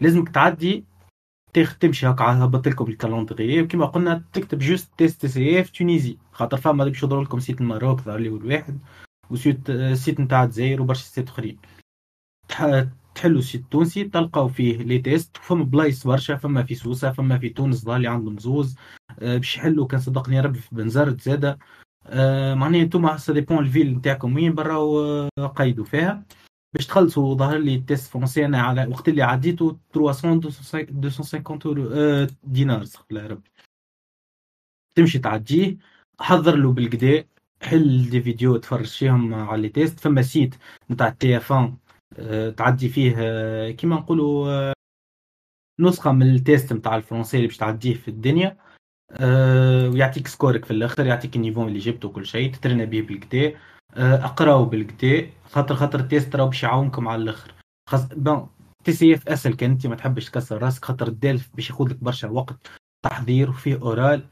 لازمك 0.00 0.28
تعدي 0.28 0.84
تمشي 1.80 2.06
هكا 2.06 2.24
هبط 2.24 2.68
لكم 2.68 2.84
ال 2.90 2.96
calendrier. 2.96 3.66
كيما 3.66 3.86
قلنا 3.86 4.24
تكتب 4.32 4.58
juste 4.58 4.90
test 4.98 5.26
TCF 5.26 5.70
Tunisie 5.70 6.18
خاطر 6.32 6.56
فما 6.56 6.84
باش 6.84 7.02
يضرب 7.02 7.22
لكم 7.22 7.38
site 7.38 7.60
ال 7.60 7.67
Maroc 7.67 8.00
ظهر 8.00 8.18
لي 8.18 8.28
الواحد. 8.28 8.78
و 9.30 9.38
site 9.38 9.72
site 9.92 10.20
نتاع 10.20 10.44
الجزائر 10.44 10.82
وبرشا 10.82 11.04
sites 11.04 11.28
أخرين. 11.28 11.58
تحلوا 13.14 13.38
ال 13.38 13.42
site 13.42 13.60
التونسي 13.60 14.04
تلقاو 14.04 14.48
فيه 14.48 14.76
les 14.76 14.98
tests. 14.98 15.36
فما 15.36 15.64
بلايص 15.64 16.06
برشا 16.06 16.36
فما 16.36 16.62
في 16.62 16.74
سوسة 16.74 17.12
فما 17.12 17.38
في 17.38 17.48
تونس 17.48 17.84
ظهر 17.84 17.98
لي 17.98 18.08
عندهم 18.08 18.38
زوز. 18.38 18.76
آه، 19.18 19.36
باش 19.36 19.56
يحلوا 19.56 19.86
كان 19.86 20.00
صدقني 20.00 20.40
ربي 20.40 20.58
في 20.58 20.74
بنزرت 20.74 21.20
زاده. 21.20 21.58
آه، 22.06 22.54
معناها 22.54 22.82
انتوما 22.82 23.16
ça 23.16 23.32
dépend 23.32 23.58
ال 23.58 23.64
ville 23.64 23.94
نتاعكم 23.94 24.34
وين 24.34 24.54
برا 24.54 25.28
قيدوا 25.56 25.84
فيها. 25.84 26.24
باش 26.74 26.86
تخلصوا 26.86 27.34
ظهر 27.34 27.58
لي 27.58 27.74
ال 27.74 27.81
test 27.81 28.10
français 28.12 28.44
أنا 28.44 28.62
على 28.62 28.86
وقت 28.86 29.08
اللي 29.08 29.22
عديته 29.22 29.78
300 29.94 30.34
250 30.90 31.58
اورو 31.66 31.88
آه، 31.92 32.28
دينار 32.44 32.82
استغفر 32.82 33.30
ربي. 33.30 33.50
تمشي 34.94 35.18
تعديه 35.18 35.76
حضر 36.20 36.56
له 36.56 36.72
بالقدا 36.72 37.24
حل 37.62 38.10
des 38.10 38.22
vidéos 38.22 38.56
تفرج 38.56 38.86
فيهم 38.86 39.34
على 39.34 39.62
les 39.62 39.68
tests. 39.68 40.00
فما 40.00 40.22
site 40.22 40.54
نتاع 40.90 41.08
TF1 41.10 41.76
تعدي 42.56 42.88
فيه 42.88 43.14
آه، 43.18 43.70
كيما 43.70 43.96
نقولوا 43.96 44.48
آه، 44.50 44.72
نسخة 45.80 46.12
من 46.12 46.34
التيست 46.34 46.72
نتاع 46.72 46.96
الفرنسي 46.96 47.36
اللي 47.36 47.46
باش 47.48 47.56
تعديه 47.56 47.94
في 47.94 48.08
الدنيا. 48.08 48.56
ويعطيك 49.92 50.26
سكورك 50.28 50.64
في 50.64 50.70
الآخر 50.70 51.06
يعطيك 51.06 51.36
النيفون 51.36 51.68
اللي 51.68 51.78
جبته 51.78 52.08
وكل 52.08 52.26
شيء 52.26 52.52
تترنى 52.52 52.86
به 52.86 53.00
بالكدا 53.00 53.54
أقراو 53.96 54.64
بالكدا 54.64 55.30
خاطر 55.44 55.74
خاطر 55.74 56.00
التيست 56.00 56.36
راه 56.36 56.44
باش 56.44 56.62
يعاونكم 56.62 57.08
على 57.08 57.22
الأخر. 57.22 57.54
خاص 57.90 58.06
بون 58.06 58.48
تي 58.84 58.92
سي 58.92 59.14
إف 59.14 59.28
أسهل 59.28 59.54
كان 59.54 59.70
أنت 59.70 59.86
ما 59.86 59.96
تحبش 59.96 60.30
تكسر 60.30 60.62
راسك 60.62 60.84
خاطر 60.84 61.08
الدال 61.08 61.40
باش 61.54 61.70
ياخذ 61.70 61.88
لك 61.88 62.04
برشا 62.04 62.28
وقت 62.28 62.70
تحضير 63.04 63.50
وفيه 63.50 63.82
أورال. 63.82 64.26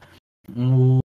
و 0.57 0.99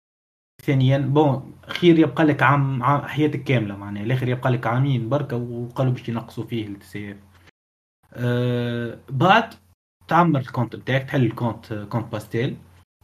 ثانيا 0.62 0.98
بون 0.98 1.54
خير 1.66 1.98
يبقى 1.98 2.24
لك 2.24 2.42
عام, 2.42 2.82
عام 2.82 3.02
حياتك 3.02 3.44
كاملة 3.44 3.76
معناها 3.76 4.02
الآخر 4.02 4.28
يبقى 4.28 4.50
لك 4.50 4.66
عامين 4.66 5.08
بركة 5.08 5.36
وقالوا 5.36 5.92
باش 5.92 6.08
ينقصوا 6.08 6.44
فيه 6.44 6.66
التي 6.66 6.86
سي 6.86 7.12
إف. 7.12 7.18
أه 8.12 8.98
بعد 9.08 9.54
تعمر 10.08 10.40
ال 10.40 10.45
compte 10.45 10.76
بتاعك 10.76 11.02
تحل 11.02 11.24
ال 11.24 11.33
compte 11.33 11.86
compte 11.90 12.12
Pastel 12.12 12.56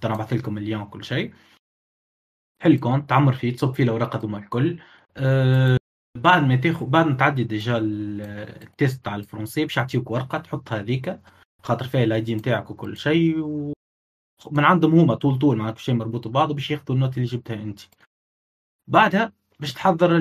أنا 0.04 0.16
بعث 0.16 0.32
لكم 0.32 0.58
ال 0.58 0.63
lien 0.63 0.80
وكل 0.80 1.04
شيء. 1.04 1.34
حل 2.62 2.72
ال 2.72 2.78
compte 2.78 3.10
تعمر 3.10 3.32
فيه 3.32 3.56
تصب 3.56 3.72
فيه 3.74 3.84
الأوراق 3.84 4.16
هذوما 4.16 4.38
الكل. 4.38 4.78
أه 5.18 5.78
بعد 6.18 6.42
ما 6.42 6.56
تاخذ 6.56 6.86
بعد 6.86 7.06
ما 7.06 7.14
تعدي 7.16 7.44
déjà 7.44 7.78
ال 7.78 8.04
test 8.04 9.04
تاع 9.04 9.16
الفرنسي 9.16 9.64
باش 9.64 9.76
يعطيوك 9.76 10.10
ورقة 10.10 10.38
تحط 10.38 10.72
هذيك 10.72 11.20
خاطر 11.62 11.88
فيها 11.88 12.04
ال 12.04 12.20
ID 12.20 12.34
نتاعك 12.34 12.70
وكل 12.70 12.96
شيء 12.96 13.38
و... 13.38 13.72
من 14.50 14.64
عندهم 14.64 14.98
هما 14.98 15.14
طول 15.14 15.38
طول 15.38 15.56
معناها 15.56 15.72
كل 15.74 15.80
شيء 15.80 15.94
مربوط 15.94 16.28
ببعضه 16.28 16.54
باش 16.54 16.70
ياخذوا 16.70 16.96
ال 16.96 17.00
notes 17.00 17.16
اللي 17.16 17.28
جبتها 17.28 17.54
انت. 17.54 17.80
بعدها 18.88 19.32
باش 19.60 19.72
تحضر 19.72 20.18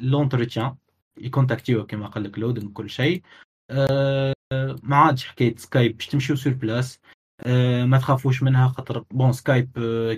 l'entretien 0.00 0.76
ي 1.18 1.25
contacti 1.25 1.79
و 1.79 1.86
كما 1.86 2.06
قال 2.06 2.24
لك 2.24 2.38
لودن 2.38 2.68
كل 2.68 2.90
شيء. 2.90 3.22
أه 3.70 4.34
ما 4.82 4.96
عادش 4.96 5.26
حكاية 5.28 5.56
Skype 5.56 5.96
باش 5.96 6.06
تمشيو 6.06 6.36
sur 6.36 6.52
place 6.52 7.00
أه 7.46 7.84
ما 7.84 7.98
تخافوش 7.98 8.42
منها 8.42 8.68
خاطر 8.68 9.04
bon 9.10 9.32
Skype 9.32 9.70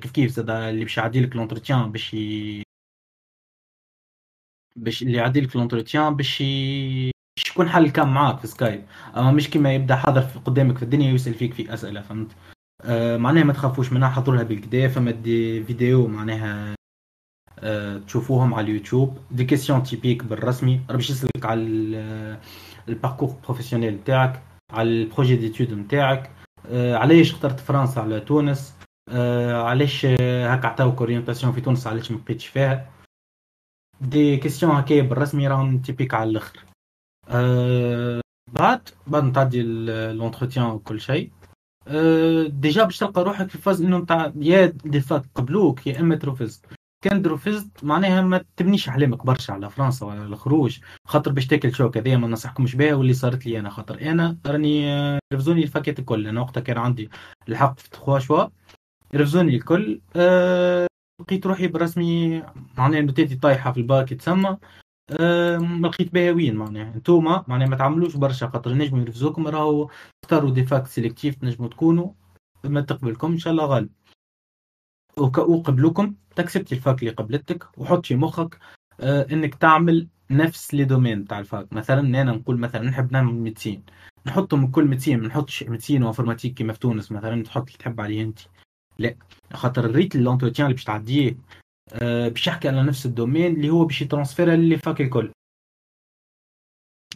كيف 0.03 0.13
كيف 0.13 0.31
زاد 0.31 0.51
اللي 0.51 0.85
باش 0.85 0.97
يعدي 0.99 1.21
لك 1.21 1.37
l'entretien 1.37 1.93
باش 1.93 2.15
ي... 2.15 2.63
باش 4.77 5.03
اللي 5.03 5.17
يعدي 5.19 5.41
لك 5.41 5.57
l'entretien 5.57 6.17
باش 6.17 6.41
يكون 7.51 7.69
حل 7.69 7.91
cam 7.91 8.15
معاك 8.15 8.39
في 8.39 8.47
Skype. 8.47 8.83
أما 9.17 9.33
مش 9.33 9.51
كيما 9.51 9.75
يبدا 9.75 9.97
حاضر 9.97 10.23
في 10.23 10.39
قدامك 10.39 10.77
في 10.79 10.83
الدنيا 10.83 11.13
ويسأل 11.13 11.35
فيك 11.35 11.55
في 11.55 11.75
أسئلة 11.75 12.01
فهمت؟ 12.01 12.33
آه 12.85 13.17
معناها 13.17 13.45
ما 13.45 13.53
تخافوش 13.53 13.93
منها 13.93 14.09
حضروا 14.09 14.37
لها 14.37 14.45
بالكدا 14.45 14.89
فما 14.89 15.11
des 15.11 15.65
vidéos 15.65 16.07
معناها 16.07 16.75
آه 17.59 17.99
تشوفوهم 17.99 18.55
على 18.55 18.65
ال 18.67 18.73
YouTube. 18.73 19.19
des 19.31 19.45
questions 19.45 19.83
typiques 19.83 20.25
بالرسمي. 20.25 20.81
باش 20.89 21.11
يسألك 21.11 21.47
على 21.47 21.61
ال 22.89 22.94
parcours 22.94 23.37
professionnel 23.45 23.95
نتاعك 23.95 24.43
على 24.71 24.89
ال 24.89 24.96
projet 24.96 25.37
d'études 25.37 25.73
نتاعك 25.73 26.31
آه 26.71 26.97
علاش 26.97 27.31
اخترت 27.33 27.61
فرنسا 27.61 28.01
على 28.01 28.21
تونس؟ 28.21 28.75
آه 29.09 29.63
علاش 29.63 30.07
هكا 30.07 30.69
عطاوك 30.69 30.99
orientation 30.99 31.53
في 31.53 31.61
تونس؟ 31.61 31.87
علاش 31.87 32.11
ما 32.11 32.19
بقيتش 32.27 32.47
فيها؟ 32.47 32.91
des 34.03 34.37
questions 34.37 34.73
هكايا 34.73 35.03
بالرسمي 35.03 35.49
راهم 35.49 35.79
typiques 35.79 36.15
على 36.15 36.31
الأخر. 36.31 36.65
أه 37.29 38.21
بعد 38.53 38.89
بعد 39.07 39.25
ما 39.25 39.33
تعدي 39.33 39.63
l'entretien 40.13 40.67
وكل 40.67 41.01
شيء. 41.01 41.31
أه 41.89 42.43
déjà 42.47 42.85
باش 42.85 42.99
تلقى 42.99 43.25
روحك 43.25 43.51
في 43.51 43.59
phase 43.59 43.83
إنه 43.83 43.99
نتاع 43.99 44.33
يا 44.37 44.67
des 44.67 45.01
facs 45.01 45.23
قبلوك 45.35 45.87
يا 45.87 46.01
إما 46.01 46.17
تروفزت 46.17 46.67
كان 47.05 47.23
دروفزت 47.23 47.85
معناها 47.85 48.23
ما 48.23 48.45
تبنيش 48.57 48.89
احلامك 48.89 49.27
برشا 49.27 49.53
على 49.53 49.71
فرنسا 49.71 50.07
ولا 50.07 50.25
الخروج 50.25 50.79
خاطر 51.09 51.33
باش 51.33 51.47
تاكل 51.47 51.75
choc 51.75 51.97
هذايا 51.97 52.17
ما 52.17 52.29
ننصحكمش 52.29 52.75
بها 52.77 52.95
واللي 52.95 53.15
صارت 53.15 53.47
لي 53.47 53.59
أنا 53.59 53.71
خاطر 53.71 54.01
أنا 54.11 54.39
راني 54.47 54.87
رفزوني 55.35 55.63
الفاكيت 55.63 55.99
الكل. 55.99 56.27
أنا 56.27 56.41
وقتها 56.41 56.61
كان 56.61 56.79
عندي 56.79 57.11
الحق 57.49 57.79
في 57.79 57.91
trois 57.91 58.19
choix 58.19 58.47
رفزوني 59.15 59.57
الكل. 59.57 60.01
أه 60.17 60.87
لقيت 61.23 61.47
روحي 61.47 61.67
برسمي 61.69 62.43
معناها 62.79 63.01
نوتاتي 63.01 63.37
طايحة 63.37 63.73
في 63.73 63.81
الباك 63.81 64.13
يتسمى 64.13 64.59
أه 65.11 65.59
ما 65.59 65.89
لقيت 65.89 66.13
بها 66.15 66.33
وين 66.33 66.57
معناها. 66.57 66.95
انتوما 66.95 67.45
معناها 67.49 67.69
ما 67.69 67.77
تعملوش 67.77 68.17
برشا 68.17 68.49
خاطر 68.49 68.75
نجموا 68.75 69.01
يرفزوكم 69.03 69.49
راهو 69.49 69.91
اختاروا 70.25 70.51
des 70.51 70.65
facs 70.67 70.87
sélectives 70.87 71.35
تنجموا 71.35 71.69
تكونوا 71.69 72.13
ما 72.65 72.81
تقبلكم 72.81 73.33
إن 73.33 73.39
شاء 73.39 73.53
الله 73.53 73.67
غالب. 73.67 73.91
وقبلوكم 75.17 76.15
تكسبتي 76.37 76.75
الفاك 76.75 77.01
اللي 77.03 77.11
قبلتك 77.11 77.79
وحط 77.79 78.07
في 78.07 78.17
مخك 78.17 78.59
آه 79.01 79.27
إنك 79.33 79.55
تعمل 79.55 80.09
نفس 80.31 80.75
لي 80.75 80.85
دومين 80.85 81.25
تاع 81.27 81.39
الفاك. 81.39 81.73
مثلا 81.73 82.01
أنا 82.01 82.33
نقول 82.33 82.59
مثلا 82.59 82.83
نحب 82.83 83.13
نعمل 83.13 83.35
ميدسين 83.35 83.85
نحطهم 84.27 84.71
كل 84.71 84.85
ميدسين 84.85 85.21
ما 85.21 85.29
نحطش 85.29 85.63
ميدسين 85.63 86.03
وانفورماتيك 86.03 86.55
كيما 86.55 86.73
في 86.73 86.79
تونس 86.79 87.13
مثلا 87.13 87.43
تحط 87.45 87.67
اللي 87.67 87.79
تحب 87.79 88.01
عليه 88.01 88.23
انت 88.23 88.39
لا. 88.99 89.15
خاطر 89.53 89.85
الريت 89.85 90.17
لونتروتيان 90.17 90.67
اللي 90.67 90.75
باش 90.75 90.85
تعديه 90.85 91.37
آه 91.93 92.29
باش 92.29 92.47
يحكي 92.47 92.69
على 92.69 92.83
نفس 92.83 93.07
الدومين 93.07 93.57
اللي 93.57 93.71
هو 93.71 93.85
باش 93.85 94.03
يترانسفير 94.03 94.55
اللي 94.55 94.77
فاك 94.77 95.01
الكل. 95.01 95.31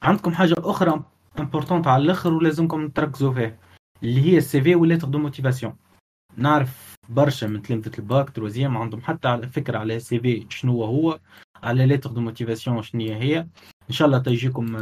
عندكم 0.02 0.34
حاجة 0.34 0.54
أخرى 0.58 1.04
importante 1.38 1.86
على 1.86 2.02
الآخر 2.02 2.32
ولازمكم 2.32 2.88
تركزوا 2.88 3.32
فيها 3.32 3.58
اللي 4.02 4.20
هي 4.20 4.38
ال 4.38 4.62
CV 4.62 4.74
و 4.74 4.77
la 4.77 4.82
lettre 4.82 4.96
de 4.96 5.18
motivation 5.18 5.76
نعرف 6.36 6.94
برشا 7.08 7.46
من 7.46 7.62
تلامذة 7.62 7.98
الباك 7.98 8.30
troisième 8.30 8.76
عندهم 8.76 9.00
حتى 9.00 9.28
على 9.28 9.48
فكرة 9.48 9.78
على 9.78 9.96
ال 9.96 10.20
CV 10.20 10.46
شنو 10.50 10.84
هو 10.84 11.20
على 11.62 11.86
lettre 11.86 12.10
de 12.10 12.20
motivation 12.20 12.82
شنو 12.82 13.14
هي 13.14 13.38
إن 13.90 13.94
شاء 13.94 14.06
الله 14.06 14.18
تيجيكم 14.18 14.76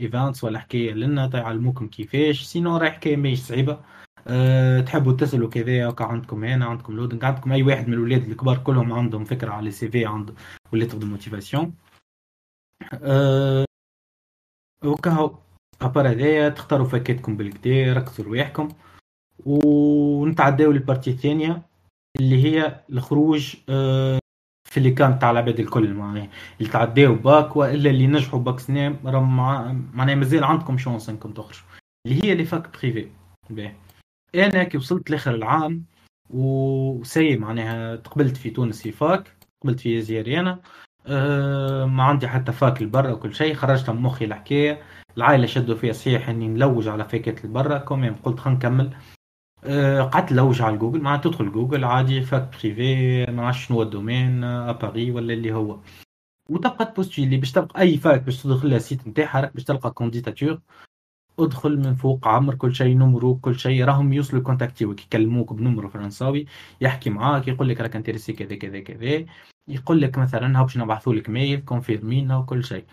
events 0.00 0.44
ولا 0.44 0.58
حكاية 0.58 0.92
لنا 0.92 1.26
تعلموكم 1.26 1.88
كيفاش. 1.88 2.42
sinon 2.42 2.76
راهي 2.76 2.90
حكاية 2.90 3.16
ماهيش 3.16 3.40
صعيبة. 3.40 3.80
أه 4.26 4.80
تحبوا 4.80 5.12
تسالوا 5.12 5.48
كذا 5.48 5.88
هكا 5.88 6.04
عندكم 6.04 6.44
هنا 6.44 6.66
عندكم 6.66 6.96
لودنج 6.96 7.24
عندكم 7.24 7.52
أي 7.52 7.62
واحد 7.62 7.88
من 7.88 7.94
الاولاد 7.94 8.22
الكبار 8.30 8.58
كلهم 8.58 8.92
عندهم 8.92 9.24
فكرة 9.24 9.50
على 9.50 9.68
ال 9.68 9.88
CV 9.88 10.06
عند 10.06 10.34
و 10.72 10.76
lettre 10.76 10.98
de 10.98 11.06
motivation 11.06 11.74
أه 12.94 13.64
وكهو 14.84 15.34
à 15.82 15.87
part 15.87 16.08
هذايا 16.08 16.48
تختاروا 16.48 16.86
فاكاتكم 16.86 17.36
بالكدا 17.36 17.92
ركزوا 17.92 18.24
رواحكم 18.24 18.68
ونتعداو 19.46 20.72
لل 20.72 20.81
partie 20.81 21.10
الثانية 21.10 21.62
اللي 22.20 22.44
هي 22.44 22.80
الخروج 22.90 23.56
آه، 23.68 24.18
في 24.70 24.76
les 24.76 24.90
cas 24.90 25.18
تاع 25.18 25.30
العباد 25.30 25.60
الكل 25.60 25.94
معناها. 25.94 26.28
اللي 26.60 26.72
تعداو 26.72 27.14
باك 27.14 27.56
وإلا 27.56 27.90
اللي 27.90 28.06
نجحوا 28.06 28.40
باك 28.40 28.60
سنام 28.60 28.98
راهم 29.04 29.36
معناها 29.94 30.14
مازال 30.14 30.44
عندكم 30.44 30.78
chance 30.78 31.08
إنكم 31.08 31.32
تخرجوا. 31.32 31.62
اللي 32.06 32.24
هي 32.24 32.34
les 32.34 32.44
facs 32.44 32.78
privées 32.78 33.08
أنا 34.34 34.64
كي 34.64 34.76
وصلت 34.76 35.10
لآخر 35.10 35.34
العام 35.34 35.84
وسي 36.30 37.36
معناها 37.36 37.96
تقبلت 37.96 38.36
في 38.36 38.50
تونس 38.50 38.82
في 38.82 38.92
fac 38.92 39.36
قبلت 39.62 39.80
في 39.80 40.00
زياريانا 40.02 40.60
أه 41.06 41.84
ما 41.84 42.02
عندي 42.02 42.28
حتى 42.28 42.52
fac 42.52 42.82
لبرا 42.82 43.12
وكل 43.12 43.34
شيء 43.34 43.54
خرجت 43.54 43.90
من 43.90 44.02
مخي 44.02 44.24
الحكاية. 44.24 44.82
العائلة 45.16 45.46
شدوا 45.46 45.74
فيها 45.74 45.92
صحيح 45.92 46.28
إني 46.28 46.48
نلوج 46.48 46.88
على 46.88 47.04
فاكات 47.04 47.44
لبرا 47.44 47.78
quand 47.78 47.98
même 47.98 48.14
قلت 48.14 48.40
خلينا 48.40 48.58
نكمل. 48.58 48.90
أه 49.64 50.02
قعدت 50.02 50.32
نلوج 50.32 50.62
على 50.62 50.76
جوجل 50.76 51.00
معناتها 51.00 51.30
تدخل 51.30 51.52
جوجل 51.52 51.84
عادي 51.84 52.22
fac 52.22 52.50
privée 52.62 53.24
ما 53.26 53.32
نعرفش 53.42 53.66
شنو 53.66 53.82
ال 53.82 53.90
domaine 53.90 54.44
اباري 54.44 55.10
ولا 55.10 55.32
اللي 55.34 55.52
هو. 55.52 55.80
وتبقى 56.50 56.84
ت 56.86 56.92
postuler 56.92 57.36
باش 57.36 57.52
تلقى 57.52 57.80
أي 57.80 57.96
fac 57.96 58.22
باش 58.22 58.42
تدخل 58.42 58.68
لها 58.68 58.76
ال 58.76 58.82
site 58.82 59.08
نتاعها 59.08 59.50
باش 59.54 59.64
تلقى 59.64 59.90
candidature 59.90 60.60
ادخل 61.38 61.76
من 61.78 61.94
فوق 61.94 62.28
عمر 62.28 62.54
كل 62.54 62.74
شيء 62.74 62.96
نمرو 62.96 63.34
كل 63.36 63.58
شيء. 63.58 63.84
راهم 63.84 64.12
يوصلوا 64.12 64.42
كونتاكتيوك 64.42 65.02
يكلموك 65.02 65.52
بنمرو 65.52 65.88
فرنساوي. 65.88 66.46
يحكي 66.80 67.10
معاك 67.10 67.48
يقول 67.48 67.68
لك 67.68 67.80
راك 67.80 67.96
intéressé 67.96 68.32
كذا 68.32 68.56
كذا 68.56 68.80
كذا. 68.80 69.26
يقول 69.68 70.00
لك 70.00 70.18
مثلا 70.18 70.58
ها 70.58 70.62
باش 70.62 70.76
نبعثوا 70.76 71.14
لك 71.14 71.28
mail 71.28 71.60
كونفيرمينا 71.60 72.36
وكل 72.36 72.64
شيء. 72.64 72.84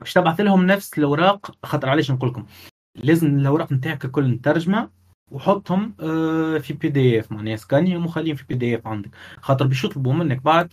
باش 0.00 0.12
تبعث 0.12 0.40
لهم 0.40 0.66
نفس 0.66 0.98
الأوراق 0.98 1.66
خاطر 1.66 1.88
علاش 1.88 2.10
نقول 2.10 2.28
لكم؟ 2.30 2.46
لازم 2.94 3.38
الأوراق 3.38 3.72
نتاعك 3.72 4.04
الكل 4.04 4.28
مترجمه 4.28 4.90
وحطهم 5.32 5.94
آه، 6.00 6.58
في 6.58 6.72
PDF 6.74 7.32
معناها 7.32 7.56
سكانيهم 7.56 8.04
وخليهم 8.04 8.36
في 8.36 8.44
PDF 8.48 8.86
عندك. 8.86 9.10
خاطر 9.40 9.66
باش 9.66 9.84
يطلبوا 9.84 10.12
منك 10.12 10.42
بعد 10.42 10.72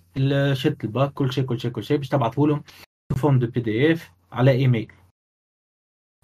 شهاده 0.53 0.77
الباك 0.83 1.13
كل 1.13 1.33
شيء 1.33 1.43
كل 1.43 1.59
شيء 1.59 1.71
كل 1.71 1.83
شيء 1.83 1.97
باش 1.97 2.09
تبعثوا 2.09 2.47
لهم 2.47 2.63
forme 3.17 3.39
de 3.39 3.47
PDF 3.47 4.11
على 4.31 4.51
ايميل 4.51 4.91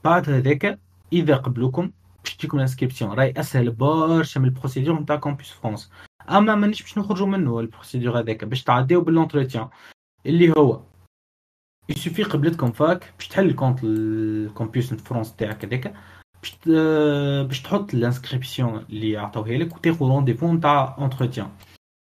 بعد 0.04 0.30
هذاك 0.30 0.80
اذا 1.14 1.36
قبلوكم 1.36 1.92
باش 2.24 2.36
تجيكم 2.36 2.58
ال 2.58 2.62
inscription 2.62 3.12
راهي 3.12 3.34
اسهل 3.38 3.72
برشا 3.72 4.40
من 4.40 4.46
ال 4.46 4.51
procédure 4.51 5.00
نتاع 5.00 5.16
Campus 5.15 5.52
France 5.52 5.91
اما 6.30 6.56
مانيش 6.56 6.82
باش 6.82 6.98
نخرجوا 6.98 7.28
منه 7.28 7.60
ال 7.60 7.65
procédure 7.65 8.20
هذاك 8.20 8.44
باش 8.46 8.64
تعديو 8.64 9.02
ب 9.02 9.07
l'entretien 9.07 9.67
اللي 10.26 10.54
هو 10.58 10.82
يسوفي 11.90 12.24
قبلتكم 12.24 12.72
fac 12.72 13.13
باش 13.18 13.28
تحل 13.28 13.46
ال 13.46 13.50
compte 13.50 13.80
ال 13.84 13.99
Campus 13.99 14.93
France 14.93 15.36
تاعك 15.36 15.66
هذاك 15.66 15.94
باش 16.44 16.58
باش 17.48 17.62
تحط 17.62 17.94
ال 17.93 18.01
inscription 18.01 18.86
اللي 18.90 19.18
عطاوها 19.18 19.58
لك 19.58 19.76
وتاخذ 19.76 20.06
rendez-vous 20.06 20.54
نتاع 20.54 20.96
entretien 20.98 21.50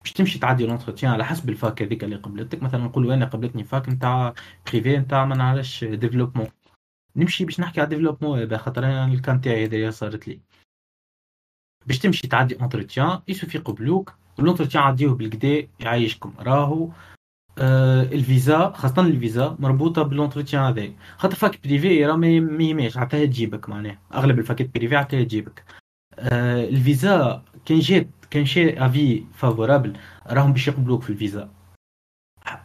باش 0.03 0.13
تمشي 0.13 0.39
تعدي 0.39 0.67
l'entretien 0.66 1.12
على 1.13 1.25
حسب 1.25 1.49
ال 1.49 1.57
fac 1.57 1.83
هذيك 1.83 2.05
اللي 2.05 2.17
قبلتك 2.17 2.63
مثلا 2.63 2.85
نقولوا 2.85 3.15
أنا 3.15 3.27
قبلتني 3.27 3.65
fac 3.64 3.88
نتاع 3.89 4.35
privée 4.66 4.99
نتاع 4.99 5.25
ما 5.25 5.37
نعرفش 5.37 5.85
développement 5.85 6.47
نمشي 7.16 7.44
باش 7.44 7.61
نحكي 7.61 7.81
على 7.81 7.88
développement 7.90 8.59
خاطر 8.59 8.85
أنا 8.85 9.05
ال 9.05 9.13
cas 9.13 9.40
تاعي 9.40 9.64
هذايا 9.64 9.90
صارت 9.90 10.29
لي. 10.29 10.40
باش 11.87 11.98
تمشي 11.98 12.29
تعدي 12.29 12.61
entretien 12.61 13.21
يسوفي 13.29 13.59
يقبلوك 13.59 14.14
l'entretien 14.38 14.83
عديوه 14.83 15.14
بالكدا 15.14 15.68
يعيشكم. 15.81 16.35
راهو 16.38 16.90
آه 17.59 18.02
الفيزا 18.02 18.70
خاصة 18.70 19.02
الفيزا 19.02 19.57
مربوطة 19.61 20.02
ب 20.03 20.08
l'entretien 20.08 20.62
هذاك 20.62 20.92
خاطر 21.18 21.37
fac 21.37 21.62
privée 21.64 22.07
راه 22.07 22.16
ما 22.16 22.26
يهمش 22.29 22.96
عطاها 22.96 23.24
تجيبك 23.24 23.68
معناها. 23.68 23.98
أغلب 24.14 24.38
الفاكات 24.38 24.74
privées 24.75 24.97
عطاها 24.96 25.22
تجيبك. 25.24 25.64
آه 26.18 26.64
الفيزا 26.64 27.42
كان 27.64 27.79
جات 27.79 28.09
كان 28.31 28.44
شي 28.46 28.87
avis 28.87 29.25
favorable 29.35 29.97
راهم 30.26 30.52
باش 30.52 30.68
يقبلوك 30.68 31.02
في 31.02 31.11
الفيزا 31.11 31.50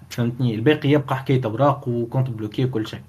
فهمتني؟ 0.10 0.56
الباقي 0.56 0.90
يبقى 0.90 1.16
حكاية 1.18 1.42
أوراق 1.46 1.88
و 1.88 1.94
compte 1.94 2.30
bloqué 2.30 2.66
وكل 2.66 2.88
شيء. 2.88 3.02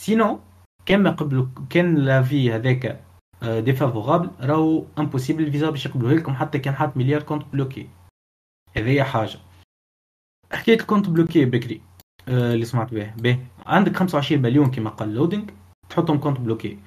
sinon 0.00 0.40
كان 0.86 1.02
ما 1.02 1.10
قبلوا 1.10 1.46
كان 1.70 1.94
l'avis 1.94 2.52
هذاك 2.52 3.04
défavorable 3.42 4.30
راهو 4.40 4.86
impossible 4.98 5.44
الفيزا 5.44 5.70
باش 5.70 5.86
يقبلوه 5.86 6.12
لكم 6.12 6.34
حتى 6.34 6.58
كان 6.58 6.74
حاط 6.74 6.96
مليار 6.96 7.22
compte 7.22 7.42
bloqué. 7.52 7.88
هذه 8.76 9.02
حاجة. 9.02 9.38
حكاية 10.52 10.80
ال 10.80 10.84
compte 10.84 11.08
bloqué 11.08 11.44
بكري 11.44 11.82
آه 12.28 12.54
اللي 12.54 12.64
سمعت 12.64 12.94
به. 12.94 13.14
به. 13.14 13.46
عندك 13.66 13.96
25 13.96 14.42
مليون 14.42 14.70
كما 14.70 14.90
قال 14.90 15.14
لودينج 15.14 15.50
تحطهم 15.90 16.18
compte 16.18 16.40
bloqué. 16.40 16.78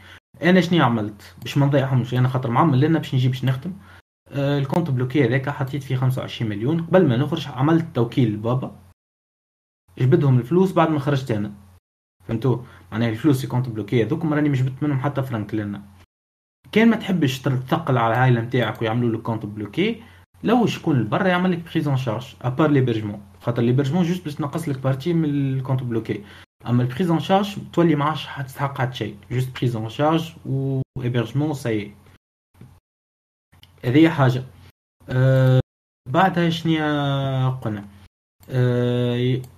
أنا 0.44 0.62
شنو 0.62 0.84
عملت؟ 0.84 1.36
باش 1.42 1.58
ما 1.58 1.66
نضيعهمش 1.66 2.14
أنا 2.14 2.28
خاطر 2.28 2.52
معمل 2.52 2.80
لنا 2.80 3.00
باش 3.00 3.16
نجي 3.16 3.28
باش 3.28 3.46
نختم 3.46 3.74
آه 4.30 4.60
ال 4.60 4.64
compte 4.64 4.92
bloqué 4.92 5.26
هذاك 5.26 5.50
حطيت 5.50 5.84
فيه 5.84 5.96
25 5.96 6.50
مليون. 6.50 6.86
قبل 6.86 7.08
ما 7.08 7.18
نخرج 7.18 7.48
عملت 7.48 7.96
توكيل 7.96 8.34
لبابا. 8.34 8.80
جبدهم 9.98 10.40
الفلوس 10.40 10.72
بعد 10.72 10.90
ما 10.90 11.00
خرجت 11.00 11.32
أنا. 11.32 11.54
فهمتوا 12.28 12.58
معناها 12.94 13.10
الفلوس 13.10 13.38
اللي 13.38 13.48
compte 13.48 13.70
bloqué 13.70 14.04
هذوك 14.04 14.26
راني 14.26 14.50
مش 14.50 14.62
جبت 14.62 14.84
منهم 14.84 15.00
حتى 15.00 15.24
فرنك 15.24 15.54
لنا 15.54 15.82
كان 16.72 16.90
ما 16.90 16.96
تحبش 16.96 17.40
تثقل 17.40 17.98
على 17.98 18.14
العائله 18.14 18.42
نتاعك 18.42 18.82
ويعملوا 18.82 19.18
لك 19.18 19.22
compte 19.22 19.46
bloqué 19.46 20.04
لو 20.44 20.66
شكون 20.66 21.10
برا 21.10 21.28
يعمل 21.28 21.52
لك 21.52 21.60
prise 21.72 21.90
en 21.90 21.98
charge 21.98 22.36
à 22.42 22.48
part 22.48 22.72
l'hébergement 22.72 23.22
خاطر 23.42 23.62
l'hébergement 23.62 24.04
juste 24.04 24.24
باش 24.24 24.36
تنقص 24.36 24.70
لك 24.70 24.80
partie 24.80 25.14
من 25.14 25.26
ال 25.26 25.34
compte 25.34 25.84
bloqué 25.84 26.24
أما 26.68 26.84
ال 26.84 26.88
prise 26.88 27.11
en 27.11 27.20
charge 27.20 27.58
تولي 27.74 27.96
ما 27.96 28.06
عادش 28.06 28.28
تستحق 28.46 28.78
حتى 28.78 28.96
شيء 28.96 29.18
juste 29.32 29.56
prise 29.60 29.81
en 29.81 29.90
charge 29.90 30.34
و 30.46 30.82
hébergement 31.02 31.54
c'est 31.54 31.92
هذه 33.86 34.10
حاجة. 34.10 34.44
أه 35.10 35.60
بعدها 36.10 36.50
شنيا 36.50 37.50
قلنا؟ 37.50 37.86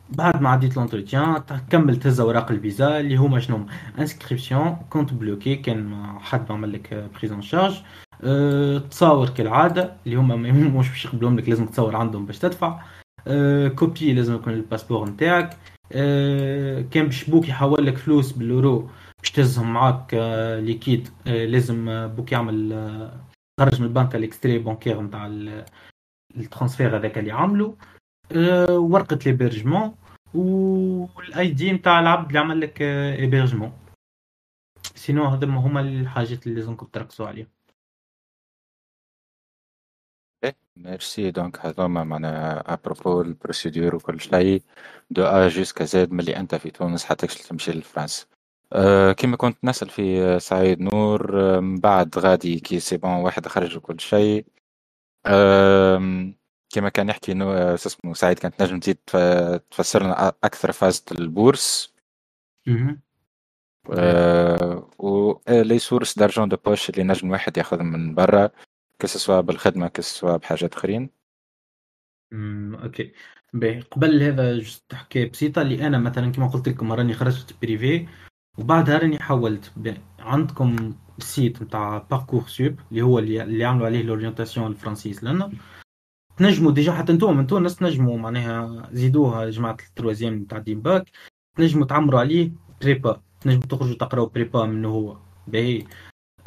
بعد 0.10 0.42
ما 0.42 0.50
عديت 0.50 0.78
l'entretien 0.78 1.44
كمل 1.70 2.00
تهز 2.00 2.20
اوراق 2.20 2.52
الفيزا 2.52 3.00
اللي 3.00 3.16
هما 3.16 3.40
شنو؟ 3.40 3.66
inscription 4.00 4.78
compte 4.90 5.14
bloqué 5.14 5.56
كان 5.56 6.06
حد 6.20 6.52
عمل 6.52 6.74
لك 6.74 7.10
prise 7.18 7.35
en 7.35 7.42
charge 7.42 7.82
أه 8.24 8.78
تصاور 8.78 9.30
كالعادة 9.30 9.96
اللي 10.06 10.16
هما 10.16 10.36
مش 10.80 10.90
باش 10.90 11.06
يقبلهم 11.06 11.40
لك 11.40 11.50
لازم 11.50 11.66
تصور 11.66 11.96
عندهم 11.96 12.26
باش 12.26 12.40
تدفع. 12.40 12.82
copie 13.76 14.14
لازم 14.14 14.36
يكون 14.36 14.54
ال 14.54 14.60
passeport 14.60 15.10
نتاعك. 15.10 15.58
كان 16.92 17.06
باش 17.06 17.30
بوك 17.30 17.50
يحول 17.50 17.86
لك 17.86 17.98
فلوس 17.98 18.32
باليورو 18.32 18.90
باش 19.22 19.32
تهزهم 19.32 19.74
معاك 19.74 20.14
liquide 20.64 21.10
لازم 21.26 22.08
بوك 22.08 22.32
يعمل 22.32 22.74
خرج 23.60 23.82
من 23.82 23.88
البنك 23.88 24.16
ال 24.16 24.21
extrait 24.21 24.60
bancaire 24.60 25.02
نتاع 25.02 25.28
ال 26.38 26.44
transfert 26.44 26.98
هذاك 26.98 27.18
اللي 27.18 27.32
عملو 27.32 27.78
أه 27.82 27.95
ورقة 28.70 29.20
l'hébergement 29.26 29.96
وال 30.34 31.48
ID 31.48 31.72
نتاع 31.72 32.00
العبد 32.00 32.28
اللي 32.28 32.40
عمل 32.40 32.62
لك 32.62 32.82
hébergement 32.82 33.74
sinon 34.96 35.26
هذوما 35.26 35.60
هما 35.60 35.82
الحاجات 35.82 36.48
اللي 36.48 36.60
لازمكم 36.60 36.86
تركزوا 36.86 37.28
عليهم. 37.28 37.48
merci 40.78 41.32
donc 41.32 41.66
هذوما 41.66 42.04
معناها 42.04 42.74
à 42.74 42.81
propos 42.81 43.22
ال 43.22 43.29
procédure 43.29 43.96
وكل 43.96 44.22
شيء 44.22 44.64
de 45.10 45.24
A 45.24 45.48
jusqu'à 45.48 45.86
Z 45.86 46.12
ملي 46.12 46.38
أنت 46.38 46.56
في 46.56 46.72
تونس 46.72 47.06
حتى 47.06 47.28
تمشي 47.28 47.72
لفرنسا. 47.72 48.26
أه 48.74 49.12
كيما 49.12 49.38
كنت 49.38 49.58
نسأل 49.64 49.90
في 49.90 50.40
سعيد 50.40 50.82
نور 50.82 51.32
من 51.62 51.76
بعد 51.80 52.18
غادي 52.18 52.60
كي 52.60 52.80
c'est 52.80 52.98
bon 52.98 53.12
واحد 53.12 53.48
خرج 53.48 53.78
وكل 53.78 54.00
شيء. 54.00 54.46
أه 55.26 56.34
كما 56.70 56.90
كان 56.90 57.10
يحكي 57.10 57.32
إنه 57.32 57.74
اسمه 57.74 58.14
سعيد 58.14 58.40
كانت 58.40 58.64
نجم 58.64 58.80
تزيد 58.80 58.98
تفسر 59.72 60.04
لنا 60.04 60.34
أكثر 60.44 60.72
فازة 60.72 61.04
ال 61.12 61.22
bourse. 61.22 61.96
آه 63.94 64.90
و 65.00 65.34
les 65.50 65.80
sources 65.80 66.20
d'argent 66.20 66.50
de 66.50 66.58
poche 66.58 66.90
اللي 66.90 67.04
نجم 67.04 67.32
واحد 67.32 67.58
ياخذهم 67.58 67.86
من 67.86 68.16
برا. 68.16 68.50
كسوا 69.00 69.42
بالخدمه 69.42 69.88
كسوا 69.88 70.38
بحاجات 70.38 70.74
أخرين. 70.74 71.10
OK. 72.34 73.14
باهي. 73.54 73.82
قبل 73.82 74.24
هذا 74.24 74.58
juste 74.58 74.86
تحكي 74.90 75.26
بسيطة 75.26 75.62
اللي 75.62 75.88
أنا 75.88 75.98
مثلا 75.98 76.32
كما 76.32 76.48
قلت 76.48 76.70
لكم 76.70 76.94
راني 76.94 77.14
خرجت 77.14 77.56
privé 77.62 78.08
وبعدها 78.58 78.98
راني 78.98 79.20
حولت. 79.20 79.74
عندكم 80.20 80.96
ال 81.18 81.27
site 81.27 81.62
نتاع 81.62 81.98
Parcoursup 81.98 82.80
اللي 82.92 83.02
هو 83.02 83.20
اللي, 83.20 83.44
اللي 83.44 83.66
عملوا 83.66 83.86
عليه 83.86 84.02
l'orientation 84.04 84.72
الفرنسيس 84.72 85.24
لنا 85.24 85.52
تنجموا 86.38 86.72
déjà 86.72 86.92
حتى 86.92 87.12
أنتم 87.12 87.38
من 87.38 87.48
تونس 87.48 87.76
تنجموا 87.76 88.18
معناها 88.18 88.90
زيدوها 88.92 89.50
جماعة 89.50 89.78
ال 89.90 89.94
troisième 89.94 90.34
نتاع 90.34 90.58
دين 90.58 90.82
باك 90.82 91.12
تنجموا 91.58 91.86
تعمروا 91.86 92.20
عليه 92.20 92.52
prépa 92.82 93.22
تنجموا 93.42 93.66
تخرجوا 93.66 93.96
تقراوا 93.96 94.30
prépa 94.30 94.66
منه 94.66 94.90
هو. 94.90 95.18
باهي. 95.48 95.86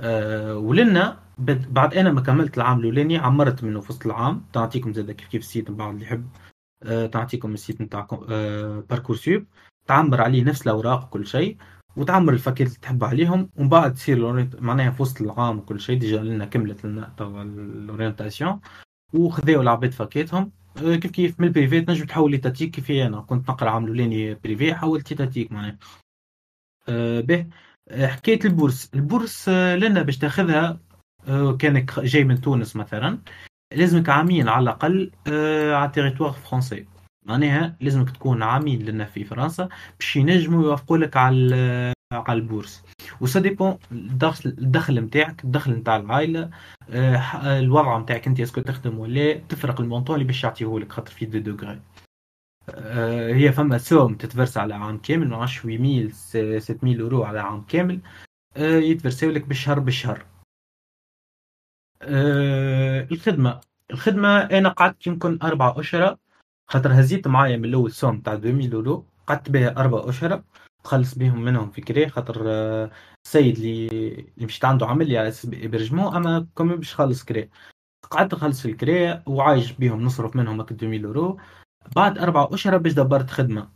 أه 0.00 0.56
ولنا 0.58 1.20
بعد 1.38 1.94
أنا 1.94 2.12
ما 2.12 2.20
كملت 2.20 2.56
العام 2.56 2.80
الأولاني 2.80 3.18
عمرت 3.18 3.64
منه 3.64 3.80
في 3.80 3.92
وسط 3.92 4.06
العام. 4.06 4.44
تعطيكم 4.52 4.92
زاد 4.92 5.10
كيف 5.10 5.28
كيف 5.28 5.42
ال 5.42 5.48
site 5.48 5.70
بعض 5.70 5.92
اللي 5.94 6.04
يحب. 6.04 6.28
أه 6.82 7.06
تعطيكم 7.06 7.54
ال 7.54 7.60
site 7.60 7.80
نتاعكم 7.80 8.26
أه 8.30 8.84
Parcoursup 8.90 9.44
تعمر 9.86 10.20
عليه 10.20 10.44
نفس 10.44 10.62
الأوراق 10.62 11.04
وكل 11.04 11.26
شيء 11.26 11.56
وتعمر 11.96 12.32
الفاكيت 12.32 12.66
اللي 12.66 12.78
تحب 12.78 13.04
عليهم 13.04 13.50
ومن 13.56 13.68
بعد 13.68 13.94
تصير 13.94 14.48
معناها 14.60 14.90
في 14.90 15.02
وسط 15.02 15.22
العام 15.22 15.58
وكل 15.58 15.80
شيء 15.80 15.98
déjà 15.98 16.22
لنا 16.22 16.44
كملت 16.44 16.84
لنا 16.84 17.12
ال 17.20 17.31
orientation. 17.31 18.60
وخذاو 19.14 19.62
العباد 19.62 19.92
فاكيتهم 19.92 20.52
آه، 20.76 20.96
كيف 20.96 21.10
كيف 21.10 21.40
من 21.40 21.46
ال 21.46 21.52
privé 21.52 21.80
تنجم 21.80 22.06
تحول 22.06 22.32
ل 22.32 22.37
étatique 22.37 22.70
كيف 22.70 22.90
أنا. 22.90 23.20
كنت 23.20 23.50
نقرأ 23.50 23.70
عام 23.70 23.84
الاولاني 23.84 24.34
privé 24.34 24.74
حولت 24.74 25.12
ل 25.12 25.17
étatique 25.17 25.52
معناها. 25.52 25.78
أه 26.88 27.20
باهي. 27.20 27.46
آه، 27.88 28.06
حكايه 28.06 28.40
ال 28.44 28.50
bourse. 28.50 28.90
ال 28.94 29.02
bourse 29.02 29.48
آه، 29.48 29.76
لنا 29.76 30.02
باش 30.02 30.18
تاخذها 30.18 30.80
كانك 31.58 32.00
جاي 32.00 32.24
من 32.24 32.40
تونس 32.40 32.76
مثلا 32.76 33.18
لازمك 33.72 34.08
عامين 34.08 34.48
على 34.48 34.62
الأقل 34.62 35.12
على 35.74 35.84
ال 35.84 35.89
territoire 35.89 36.32
français 36.32 36.86
معناها 37.26 37.76
لازمك 37.80 38.10
تكون 38.10 38.42
عامين 38.42 38.82
لنا 38.82 39.04
في 39.04 39.24
فرنسا 39.24 39.68
باش 39.98 40.16
ينجموا 40.16 40.64
يوافقوا 40.64 40.98
لك 40.98 41.16
على 41.16 41.92
على 42.12 42.38
ال 42.38 42.45
bourse 42.45 42.84
و 43.20 43.27
ça 43.27 43.40
dépend 43.40 43.78
الدخل 43.92 44.48
الدخل 44.50 45.00
نتاعك 45.00 45.44
الدخل 45.44 45.72
نتاع 45.72 45.96
العائلة 45.96 46.50
آه، 46.90 47.58
الوضع 47.58 47.98
نتاعك 47.98 48.26
انت 48.26 48.40
est-ce 48.40 48.54
que 48.54 48.60
تخدم 48.60 48.98
ولا 48.98 49.34
تفرق 49.34 49.80
ال 49.80 49.85
montant 49.85 50.14
اللي 50.14 50.26
باش 50.26 50.44
يعطيه 50.44 50.78
لك 50.78 50.92
خاطر 50.92 51.12
في 51.12 51.26
des 51.26 51.38
degrés. 51.38 51.80
آه، 52.70 53.34
هي 53.34 53.52
فما 53.52 53.78
somme 53.78 54.14
تتفرس 54.14 54.58
على 54.58 54.74
عام 54.74 54.98
كامل 54.98 55.28
ما 55.28 55.36
نعرفش 55.36 55.60
8000 55.60 56.14
6000 56.62 57.00
أورو 57.00 57.24
على 57.24 57.40
عام 57.40 57.62
كامل 57.64 58.00
آه، 58.56 58.76
يتفرسوا 58.78 59.32
لك 59.32 59.46
بالشهر 59.46 59.78
بالشهر. 59.78 60.26
الخدمة. 63.12 63.60
الخدمة 63.90 64.38
أنا 64.38 64.68
قعدت 64.68 65.06
يمكن 65.06 65.38
أربع 65.42 65.74
أشهر 65.76 66.16
خاطر 66.70 67.00
هزيت 67.00 67.28
معايا 67.28 67.56
من 67.56 67.64
الأول 67.64 67.92
somme 67.92 68.20
تاع 68.20 68.32
2000 68.32 68.72
أورو 68.74 69.04
قعدت 69.26 69.50
بها 69.50 69.76
أربع 69.76 70.08
أشهر. 70.08 70.42
تخلص 70.88 71.14
بهم 71.14 71.44
منهم 71.44 71.70
في 71.70 71.80
كري 71.80 72.08
خاطر 72.08 72.44
السيد 73.26 73.56
اللي 73.56 73.88
اللي 73.88 74.46
مشيت 74.46 74.64
عنده 74.64 74.86
عمل 74.86 75.08
لي 75.08 75.18
على 75.18 75.32
hébergement 75.44 76.14
أما 76.16 76.46
quand 76.54 76.67
même 76.67 76.76
باش 76.76 76.94
خلص 76.94 77.24
كري. 77.24 77.50
قعدت 78.10 78.34
نخلص 78.34 78.60
في 78.62 78.70
الكري 78.70 79.22
وعايش 79.26 79.72
بهم 79.72 80.02
نصرف 80.02 80.36
منهم 80.36 80.60
هكا 80.60 80.74
2000 80.74 81.04
أورو. 81.04 81.38
بعد 81.96 82.18
أربع 82.18 82.48
أشهر 82.52 82.78
باش 82.78 82.92
دبرت 82.92 83.30
خدمة. 83.30 83.70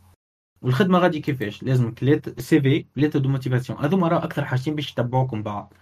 والخدمة 0.61 0.99
غادي 0.99 1.19
كيفاش؟ 1.19 1.63
لازمك 1.63 2.03
les 2.03 2.39
CV 2.39 2.85
lettre 2.95 3.17
de 3.17 3.29
motivation. 3.29 3.79
هذوما 3.79 4.07
راه 4.07 4.23
أكثر 4.23 4.45
حاجتين 4.45 4.75
باش 4.75 4.91
يتبعوكم 4.91 5.43
بعض. 5.43 5.73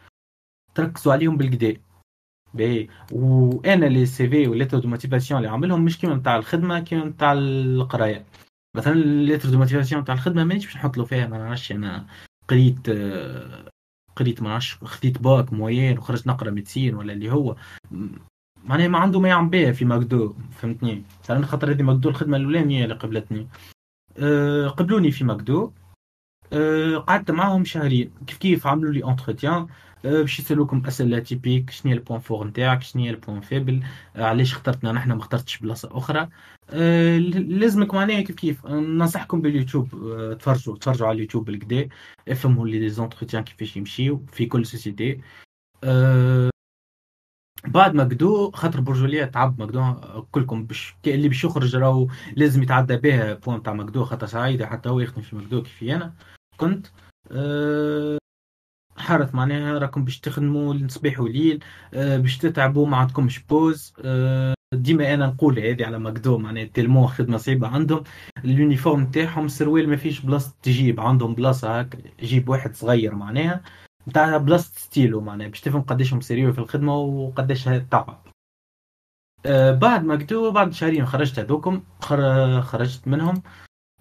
تركزوا 0.75 1.13
عليهم 1.13 1.37
بالكدا 1.37 1.81
باهي 2.53 2.87
وأنا 3.11 3.85
les 3.85 4.05
CV 4.05 4.29
و 4.29 4.47
lettre 4.47 4.79
de 4.79 4.87
motivation 4.87 5.37
اللي 5.37 5.49
عاملهم 5.51 5.85
مش 5.85 5.97
كيما 5.97 6.15
نتاع 6.15 6.35
الخدمة 6.35 6.79
كيما 6.79 7.05
نتاع 7.05 7.33
القراية. 7.33 8.25
مثلا 8.77 8.93
lettre 8.93 9.49
de 9.49 9.57
motivation 9.57 10.01
نتاع 10.01 10.15
الخدمة 10.15 10.43
مانيش 10.43 10.65
باش 10.65 10.75
نحط 10.75 10.97
له 10.97 11.05
فيها 11.05 11.27
ما 11.27 11.37
نعرفش 11.37 11.71
أنا 11.71 12.07
قريت 12.47 12.89
قريت 14.15 14.41
ما 14.41 14.49
نعرفش 14.49 14.75
خديت 14.83 15.21
bac 15.21 15.53
moyen 15.53 15.97
وخرجت 15.97 16.27
نقرأ 16.27 16.51
médecine 16.51 16.95
ولا 16.95 17.13
اللي 17.13 17.31
هو. 17.31 17.55
معناها 18.65 18.87
ما 18.87 18.97
عنده 18.97 19.19
ما 19.19 19.27
يعمل 19.27 19.49
بها 19.49 19.71
في 19.71 19.85
McDo 19.85 20.35
فهمتني؟ 20.51 21.03
مثلا 21.23 21.45
خاطر 21.45 21.71
هذه 21.71 21.83
McDo 21.83 22.09
الخدمة 22.09 22.37
الأولانية 22.37 22.83
اللي 22.83 22.95
قبلتني. 22.95 23.47
أه 24.17 24.67
قبلوني 24.67 25.11
في 25.11 25.23
McDo. 25.23 25.71
أه 26.53 26.97
قعدت 26.97 27.31
معاهم 27.31 27.65
شهرين. 27.65 28.11
كيف 28.27 28.37
كيف 28.37 28.67
عملوا 28.67 28.93
لي 28.93 29.05
entretien 29.05 29.53
أه 29.53 29.67
باش 30.03 30.39
يسالوكم 30.39 30.85
اسئله 30.87 31.19
typiques 31.19 31.69
شنو 31.69 31.91
هي 31.91 31.97
ال 31.97 32.01
points 32.01 32.19
forts 32.19 32.47
نتاعك 32.47 32.81
شنو 32.83 33.03
هي 33.03 33.09
ال 33.09 33.14
points 33.14 33.41
faibles 33.41 33.83
أه 34.15 34.23
علاش 34.23 34.53
اخترتنا 34.53 34.91
نحن 34.91 35.11
ما 35.11 35.19
اخترتش 35.19 35.57
بلاصة 35.57 35.89
أخرى. 35.91 36.29
أه 36.69 37.17
لازمك 37.17 37.93
معناها 37.93 38.21
كيف 38.21 38.35
كيف. 38.35 38.65
ننصحكم 38.65 39.41
باليوتيوب 39.41 39.95
أه 39.95 40.33
تفرجوا 40.33 40.77
تفرجوا 40.77 41.07
على 41.07 41.15
اليوتيوب 41.15 41.45
بالكدا 41.45 41.89
افهموا 42.29 42.67
les 42.67 42.89
entretiens 42.89 43.43
كيفاش 43.43 43.77
يمشيو 43.77 44.25
في 44.31 44.45
كل 44.45 44.65
société. 44.65 45.21
أه 45.83 46.51
بعد 47.67 47.93
McDo 47.95 48.51
خاطر 48.51 48.81
برجولية 48.81 49.25
تعب 49.25 49.59
McDo 49.59 49.93
كلكم 50.31 50.65
باش 50.65 50.95
اللي 51.07 51.27
باش 51.27 51.43
يخرج 51.43 51.75
راهو 51.75 52.07
لازم 52.35 52.63
يتعدى 52.63 52.97
بها 52.97 53.33
point 53.33 53.63
تاع 53.63 53.73
McDo 53.73 54.03
خاطر 54.05 54.27
سعيد 54.27 54.63
حتى 54.63 54.89
هو 54.89 54.99
يخدم 54.99 55.21
في 55.21 55.35
McDo 55.35 55.63
كيفي 55.63 55.95
أنا 55.95 56.13
كنت. 56.57 56.87
أه 57.31 58.20
حرث 59.01 59.35
معناها 59.35 59.79
راكم 59.79 60.03
باش 60.03 60.19
تخدموا 60.19 60.73
الصباح 60.73 61.19
وليل 61.19 61.63
أه 61.93 62.17
باش 62.17 62.37
تتعبوا 62.37 62.87
ما 62.87 62.97
عندكمش 62.97 63.39
pause. 63.39 63.93
أه 64.05 64.53
ديما 64.73 65.13
أنا 65.13 65.27
نقول 65.27 65.59
هذه 65.59 65.85
على 65.85 65.99
McDo 65.99 66.37
معناها 66.37 66.65
تلمو 66.65 67.07
خدمة 67.07 67.37
صعيبة 67.37 67.67
عندهم. 67.67 68.03
ال 68.45 68.53
uniforme 68.53 69.11
تاعهم 69.11 69.45
السروال 69.45 69.89
ما 69.89 69.95
فيش 69.95 70.19
بلاصة 70.19 70.55
تجيب 70.63 70.99
عندهم 70.99 71.35
بلاصة 71.35 71.79
هكا 71.79 71.99
جيب 72.21 72.49
واحد 72.49 72.75
صغير 72.75 73.15
معناها 73.15 73.61
نتاع 74.07 74.37
بلاصة 74.37 74.71
ستيلو 74.75 75.21
معناها 75.21 75.47
باش 75.47 75.61
تفهم 75.61 75.81
قداش 75.81 76.13
هم 76.13 76.21
sérieux 76.21 76.53
في 76.53 76.59
الخدمة 76.59 76.97
وقداش 76.97 77.63
تعب 77.63 78.23
أه 79.45 79.71
بعد 79.71 80.03
McDo 80.03 80.51
بعد 80.51 80.73
شهرين 80.73 81.05
خرجت 81.05 81.39
هذوكم 81.39 81.83
خرجت 82.61 83.07
منهم. 83.07 83.43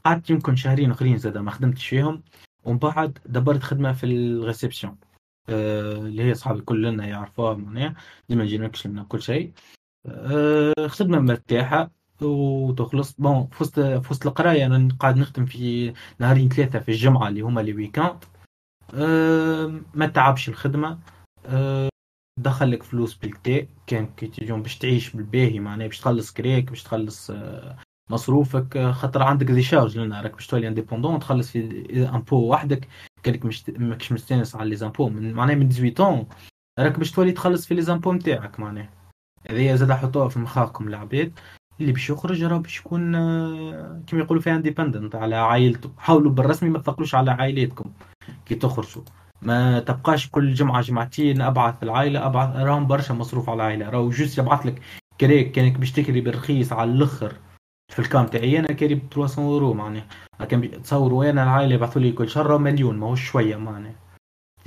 قعدت 0.05 0.31
يمكن 0.31 0.57
شهرين 0.57 0.91
أخرين 0.91 1.19
زاد 1.19 1.39
ما 1.39 1.51
خدمتش 1.51 1.87
فيهم. 1.89 2.23
ومن 2.64 2.79
بعد 2.79 3.18
دبرت 3.27 3.62
خدمة 3.62 3.92
في 3.92 4.07
ال 4.07 4.15
réception 4.15 4.97
أه 5.49 5.92
اللي 5.92 6.23
هي 6.23 6.35
صحابي 6.35 6.61
كلنا 6.61 7.07
يعرفوها 7.07 7.55
معناها 7.55 7.94
ديما 8.29 8.44
نجي 8.44 8.59
لنا 8.87 9.05
كل 9.09 9.23
شيء. 9.23 9.53
أه 10.07 10.87
خدمة 10.87 11.18
مرتاحة 11.18 11.90
وتخلص. 12.23 13.12
Bon 13.12 13.49
فزت 13.53 13.81
فزت 13.81 14.27
القراية 14.27 14.66
أنا 14.66 14.88
قاعد 15.01 15.16
نخدم 15.16 15.46
في 15.46 15.94
نهارين 16.18 16.49
ثلاثة 16.49 16.79
في 16.79 16.88
الجمعة 16.90 17.29
اللي 17.29 17.40
هما 17.40 17.61
les 17.61 17.73
weekends 17.73 18.25
أه 18.94 19.81
ما 19.94 20.07
تعبش 20.07 20.49
الخدمة. 20.49 20.99
أه 21.46 21.88
دخل 22.40 22.70
لك 22.70 22.83
فلوس 22.83 23.14
بالكدا 23.14 23.66
كان 23.87 24.07
كي 24.07 24.27
تجون 24.27 24.62
باش 24.62 24.79
تعيش 24.79 25.16
بالباهي 25.16 25.61
معناها 25.61 25.87
باش 25.87 26.01
تخلص 26.01 26.33
كراك 26.33 26.69
باش 26.70 26.83
تخلص 26.83 27.31
أه 27.31 27.77
مصروفك 28.11 28.90
خاطر 28.90 29.23
عندك 29.23 29.46
des 29.47 29.62
charges 29.62 29.99
لنا 29.99 30.20
راك 30.20 30.33
باش 30.35 30.46
تولي 30.46 30.68
indépendant 30.69 31.19
تخلص 31.18 31.51
في 31.51 32.09
impôts 32.14 32.37
وحدك 32.37 32.88
كانك 33.23 33.44
مش 33.44 33.64
ماكش 33.79 34.12
مستانس 34.12 34.57
على 34.57 34.70
les 34.71 34.77
impôts 34.77 35.09
معناها 35.09 35.57
من 35.57 35.68
18 35.68 36.27
راك 36.79 36.99
باش 36.99 37.11
تولي 37.11 37.33
تخلص 37.33 37.66
في 37.66 37.75
les 37.75 37.83
impôts 37.83 38.12
نتاعك 38.12 38.61
معناها. 38.61 38.90
هذه 39.51 39.75
زاد 39.75 39.92
حطوها 39.92 40.29
في 40.29 40.38
مخاكم 40.38 40.88
العباد 40.88 41.33
اللي 41.81 41.92
باش 41.92 42.11
يخرج 42.11 42.44
راه 42.44 42.59
باش 42.59 42.79
يكون 42.79 43.12
كما 44.07 44.20
يقولوا 44.20 44.42
فيها 44.42 44.57
indépendant 44.57 45.14
على 45.14 45.37
عائلته. 45.37 45.90
حاولوا 45.99 46.33
بالرسمي 46.33 46.70
ما 46.70 46.79
تثقلوش 46.79 47.14
على 47.14 47.31
عائلاتكم 47.31 47.90
كي 48.46 48.55
تخرجوا. 48.55 49.03
ما 49.42 49.81
تبقاش 49.81 50.31
كل 50.31 50.55
جمعة 50.55 50.81
جمعتين 50.81 51.40
أبعث 51.42 51.83
العائلة 51.83 52.27
ابعث 52.27 52.57
راهم 52.57 52.87
برشا 52.87 53.12
مصروف 53.12 53.51
على 53.51 53.57
العائلة. 53.57 53.90
راهو 53.90 54.11
juste 54.11 54.38
يبعث 54.38 54.66
لك 54.66 54.83
كراك 55.21 55.53
كانك 55.53 55.79
باش 55.79 55.92
تكري 55.92 56.20
بالرخيص 56.20 56.73
على 56.73 56.90
الأخر. 56.90 57.33
في 57.90 57.98
ال 57.99 58.06
cas 58.06 58.27
متاعي. 58.27 58.59
أنا 58.59 58.72
كاري 58.72 58.94
ب 58.94 59.09
300 59.14 59.48
اورو 59.48 59.74
معناها. 59.74 60.07
كان 60.48 60.83
تصوروا 60.83 61.31
أنا 61.31 61.42
العائلة 61.42 61.74
يبعثوا 61.74 62.03
لي 62.03 62.12
كل 62.12 62.29
شهر 62.29 62.59
مليون 62.59 62.96
ما 62.98 63.07
هو 63.07 63.14
شوية 63.14 63.57
معناها. 63.57 63.94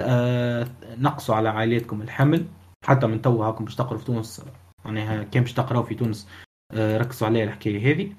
أه 0.01 0.67
نقصوا 0.97 1.35
على 1.35 1.49
عائلاتكم 1.49 2.01
الحمل 2.01 2.45
حتى 2.85 3.07
من 3.07 3.21
تو 3.21 3.43
هاكم 3.43 3.65
باش 3.65 3.75
تقروا 3.75 3.99
في 3.99 4.05
تونس. 4.05 4.45
معناها 4.85 5.23
كان 5.23 5.43
باش 5.43 5.53
تقراو 5.53 5.83
في 5.83 5.95
تونس 5.95 6.27
أه 6.71 6.97
ركزوا 6.97 7.27
عليها 7.27 7.43
الحكاية 7.43 7.93
هذه. 7.93 8.13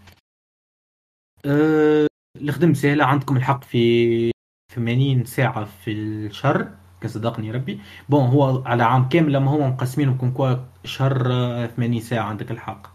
أه 1.47 2.07
الخدم 2.41 2.75
سهلة 2.75 3.05
عندكم 3.05 3.37
الحق 3.37 3.65
في 3.65 4.33
80 4.75 5.25
ساعة 5.25 5.65
في 5.65 5.93
الشهر 5.93 6.71
كصدقني 7.01 7.51
ربي. 7.51 7.81
Bon 8.09 8.27
هو 8.27 8.63
على 8.67 8.83
عام 8.83 9.09
كامل 9.09 9.33
لما 9.33 9.51
هو 9.51 9.69
مقسمينهم 9.69 10.19
كون 10.19 10.33
كوا 10.33 10.55
شهر 10.85 11.23
80 11.67 12.01
ساعة 12.01 12.25
عندك 12.25 12.51
الحق. 12.51 12.87
آه، 12.87 12.94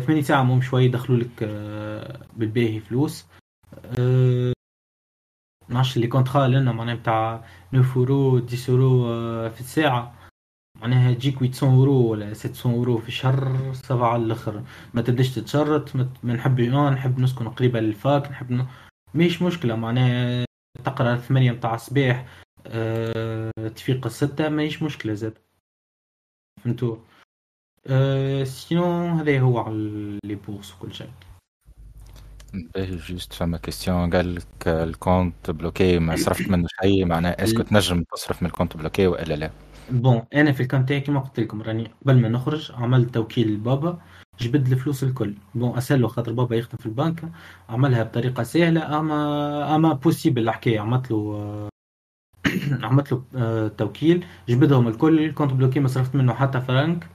ثمانية 0.00 0.22
ساعة 0.22 0.42
مهم 0.42 0.60
شوي 0.60 0.84
يدخلوا 0.84 1.18
لك 1.18 1.42
آه، 1.42 2.26
بالباهي 2.36 2.80
فلوس. 2.80 3.26
آه، 3.98 4.52
نعرفش 5.68 5.96
les 5.96 6.06
contrats 6.08 6.46
لنا 6.48 6.72
معناها 6.72 6.94
بتاع 6.94 7.44
9 7.72 7.96
اورو 7.96 8.46
10 8.52 8.72
اورو 8.72 9.06
آه، 9.08 9.48
في 9.48 9.60
الساعة. 9.60 10.14
معناها 10.80 11.14
تجيك 11.14 11.34
800 11.38 11.78
اورو 11.78 11.92
ولا 12.10 12.34
600 12.34 12.76
اورو 12.76 12.98
في 12.98 13.08
الشهر 13.08 13.72
سبعة 13.74 14.16
الآخر. 14.16 14.64
ما 14.94 15.02
تبداش 15.02 15.34
تتشرط 15.34 15.96
ما 15.96 16.34
نحب 16.34 16.60
آه، 16.60 16.90
نحب 16.90 17.18
نسكن 17.18 17.48
قريبة 17.48 17.80
لل 17.80 18.00
fac 18.00 18.30
نحب 18.30 18.50
ن... 18.52 18.66
ماهيش 19.14 19.42
مشكلة. 19.42 19.76
معناها 19.76 20.44
تقرأ 20.84 21.16
ثمانية 21.16 21.52
متاع 21.52 21.74
الصباح 21.74 22.26
أه... 22.66 23.50
تفيق 23.76 24.06
الستة 24.06 24.48
ماهيش 24.48 24.82
مشكلة 24.82 25.14
زاد. 25.14 25.38
فهمتوا؟ 26.64 26.96
أه... 27.86 28.44
Sinon 28.44 29.06
هذا 29.06 29.40
هو 29.40 29.58
على 29.58 30.18
les 30.24 30.34
bourses 30.34 30.74
وكل 30.74 30.94
شيء 30.94 31.08
Juste 32.76 33.32
فما 33.32 33.58
question 33.58 34.10
قال 34.10 34.34
لك 34.34 34.68
ال 34.68 34.80
compte 34.80 35.50
bloqué 35.50 35.98
ما 35.98 36.16
صرفت 36.16 36.50
منه 36.50 36.68
شيء 36.82 37.04
معناها 37.04 37.44
est-ce 37.44 37.56
que 37.56 37.62
تنجم 37.62 38.02
تصرف 38.02 38.42
من 38.42 38.48
ال 38.48 38.52
compte 38.52 38.76
bloqué 38.76 39.06
والا 39.06 39.34
لا 39.34 39.50
Bon 39.90 40.22
أنا 40.34 40.52
في 40.52 40.62
ال 40.62 40.68
cas 40.68 40.86
متاعي 40.86 41.00
كيما 41.00 41.20
قلت 41.20 41.40
لكم 41.40 41.62
راني 41.62 41.90
قبل 42.02 42.20
ما 42.20 42.28
نخرج 42.28 42.72
عملت 42.72 43.14
توكيل 43.14 43.54
لبابا 43.54 43.98
جبد 44.40 44.72
الفلوس 44.72 45.04
الكل 45.04 45.34
bon 45.54 45.76
اساله 45.76 46.08
خاطر 46.08 46.32
بابا 46.32 46.56
يخدم 46.56 46.78
في 46.78 46.86
البنك 46.86 47.22
عملها 47.68 48.02
بطريقه 48.02 48.42
سهله 48.42 48.98
اما 48.98 49.74
اما 49.74 49.92
possible 49.92 50.42
الحكاية 50.42 50.80
عملت 50.80 51.10
له 51.10 51.68
عملت 52.82 53.12
له 53.12 53.68
توكيل 53.68 54.26
جبدهم 54.48 54.88
الكل 54.88 55.32
compte 55.32 55.52
bloqué 55.52 55.80
ما 55.80 55.88
صرفت 55.88 56.14
منه 56.14 56.34
حتى 56.34 56.60
فرانك 56.60 57.08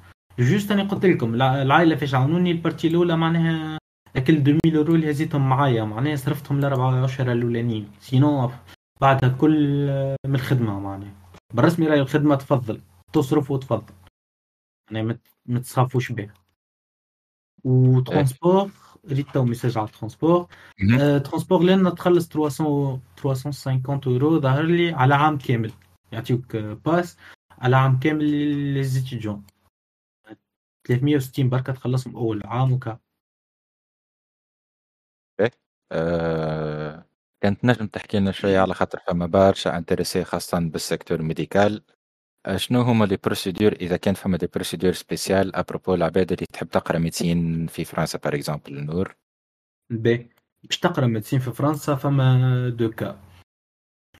juste 0.43 0.71
أنا 0.71 0.83
قلت 0.83 1.05
لكم 1.05 1.35
العائلة 1.35 1.95
فاش 1.95 2.13
عاونوني 2.13 2.51
ال 2.51 2.57
partie 2.57 2.87
الأولى 2.87 3.17
معناها 3.17 3.79
هاك 4.15 4.29
ال 4.29 4.35
2000 4.37 4.59
اورو 4.77 4.95
اللي 4.95 5.11
هزيتهم 5.11 5.49
معايا 5.49 5.83
معناها 5.83 6.15
صرفتهم 6.15 6.59
الاربع 6.59 7.05
اشهر 7.05 7.31
الأولانيين. 7.31 7.91
Sinon 7.99 8.51
بعدها 9.01 9.29
كل 9.29 9.87
آه، 9.89 10.15
من 10.27 10.35
الخدمة 10.35 10.79
معناها. 10.79 11.13
بالرسمي 11.53 11.87
راهي 11.87 11.99
الخدمة 11.99 12.35
تفضل 12.35 12.81
تصرف 13.13 13.51
وتفضل. 13.51 13.93
يعني 14.91 15.19
ما 15.45 15.59
تصافوش 15.59 16.11
بها. 16.11 16.33
و 17.63 17.74
transport 17.74 18.71
ريت 19.09 19.29
تو 19.33 19.43
message 19.43 19.77
على 19.77 19.87
ال 19.87 19.93
transport، 19.93 20.47
transport 21.23 21.63
لنا 21.63 21.89
تخلص 21.89 22.27
300 22.27 22.99
350 23.17 23.99
اورو 24.07 24.39
ظهر 24.39 24.63
لي 24.63 24.91
على 24.91 25.15
عام 25.15 25.37
كامل. 25.37 25.71
يعطيوك 26.11 26.55
pass 26.55 27.17
على 27.59 27.75
عام 27.75 27.99
كامل 27.99 28.25
les 28.73 28.91
étudiants 28.91 29.43
360 30.89 31.49
بركه 31.49 31.73
تخلصهم 31.73 32.15
أول 32.15 32.41
عام 32.45 32.71
وكا. 32.73 32.99
إيه 35.39 35.51
آه، 35.91 37.05
كانت 37.43 37.65
نجم 37.65 37.87
تحكي 37.87 38.19
لنا 38.19 38.31
شوية 38.31 38.59
على 38.59 38.73
خاطر 38.73 38.99
فما 39.07 39.25
برشا 39.25 39.77
intéressés 39.77 40.23
خاصة 40.23 40.59
بال 40.59 40.73
secteur 40.73 41.21
médical. 41.21 41.83
شنو 42.55 42.81
هما 42.81 43.05
les 43.05 43.17
procédures 43.23 43.71
إذا 43.71 43.97
كان 43.97 44.13
فما 44.13 44.37
des 44.37 44.47
procédures 44.47 44.91
spéciales 44.91 45.55
à 45.55 45.61
propos 45.61 45.93
العباد 45.93 46.31
اللي 46.31 46.45
تحب 46.53 46.67
تقرأ 46.69 46.99
médecine 46.99 47.67
في 47.67 47.85
فرنسا 47.85 48.19
par 48.19 48.35
exemple 48.35 48.85
نور؟ 48.85 49.15
بي 49.89 50.29
باش 50.63 50.79
تقرأ 50.79 51.07
médecine 51.07 51.39
في 51.39 51.51
فرنسا 51.51 51.95
فما 51.95 52.69
deux 52.69 52.91
cas. 52.91 53.19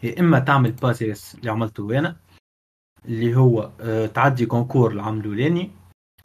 يا 0.04 0.20
إما 0.20 0.40
تعمل 0.40 0.72
PASS 0.72 1.36
اللي 1.36 1.52
عملته 1.52 2.00
أنا 2.00 2.16
اللي 3.06 3.36
هو 3.36 3.72
آه، 3.82 4.06
تعدي 4.06 4.46
concours 4.46 4.92
العام 4.92 5.20
الأولاني 5.20 5.79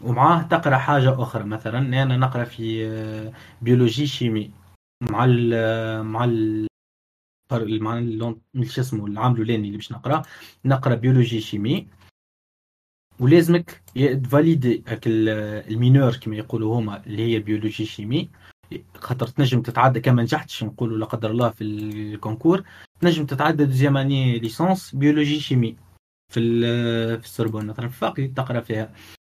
ومعاه 0.04 0.42
تقرأ 0.42 0.76
حاجة 0.76 1.22
أخرى. 1.22 1.44
مثلا 1.44 1.78
أنا 1.78 2.16
نقرأ 2.16 2.44
في 2.44 3.32
biologie 3.62 4.06
chimie 4.06 4.50
مع 5.10 5.24
ال 5.24 6.04
مع 6.04 6.24
ال 6.24 6.66
مع 7.82 8.34
شو 8.62 8.80
اسمه 8.80 9.06
العام 9.06 9.32
الأولاني 9.32 9.66
اللي 9.66 9.76
باش 9.76 9.92
نقرأ. 9.92 10.22
نقرأ 10.64 10.94
biologie 10.94 11.40
chimie. 11.40 11.88
ولازمك 13.20 13.82
تفاليدي 14.24 14.84
ال 15.06 15.20
mineure 15.20 16.16
كما 16.16 16.36
يقولوا 16.36 16.78
هما 16.78 17.06
اللي 17.06 17.22
هي 17.22 17.38
biologie 17.38 17.86
chimie. 17.86 18.30
خاطر 18.94 19.26
تنجم 19.26 19.62
تتعدى 19.62 20.00
كما 20.00 20.22
نجحتش 20.22 20.64
نقولوا 20.64 20.98
لا 20.98 21.06
قدر 21.06 21.30
الله 21.30 21.50
في 21.50 21.64
ال 21.64 21.74
concours. 21.74 22.64
تنجم 23.00 23.26
تتعدى 23.26 23.64
deuxième 23.64 23.96
année 23.96 24.38
licence 24.38 24.94
biologie 24.94 25.40
chimie 25.40 25.76
في 26.32 26.40
في 27.18 27.24
السوربون. 27.24 27.66
مثلا 27.66 27.88
في 27.88 28.28
تقرأ 28.28 28.60
فيها. 28.60 28.94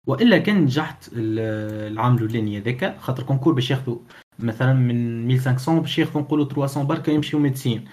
وإلا 0.07 0.37
كان 0.37 0.61
نجحت 0.61 1.09
العام 1.13 2.15
الاولاني 2.15 2.57
هذاك 2.57 2.99
خاطر 2.99 3.23
concours 3.23 3.53
باش 3.53 3.71
ياخذوا 3.71 3.99
مثلا 4.39 4.73
من 4.73 5.31
1500 5.31 5.81
باش 5.81 5.99
ياخذوا 5.99 6.21
نقولوا 6.21 6.45
300 6.45 6.87
بركه 6.87 7.11
يمشيو 7.11 7.39
médecine. 7.39 7.86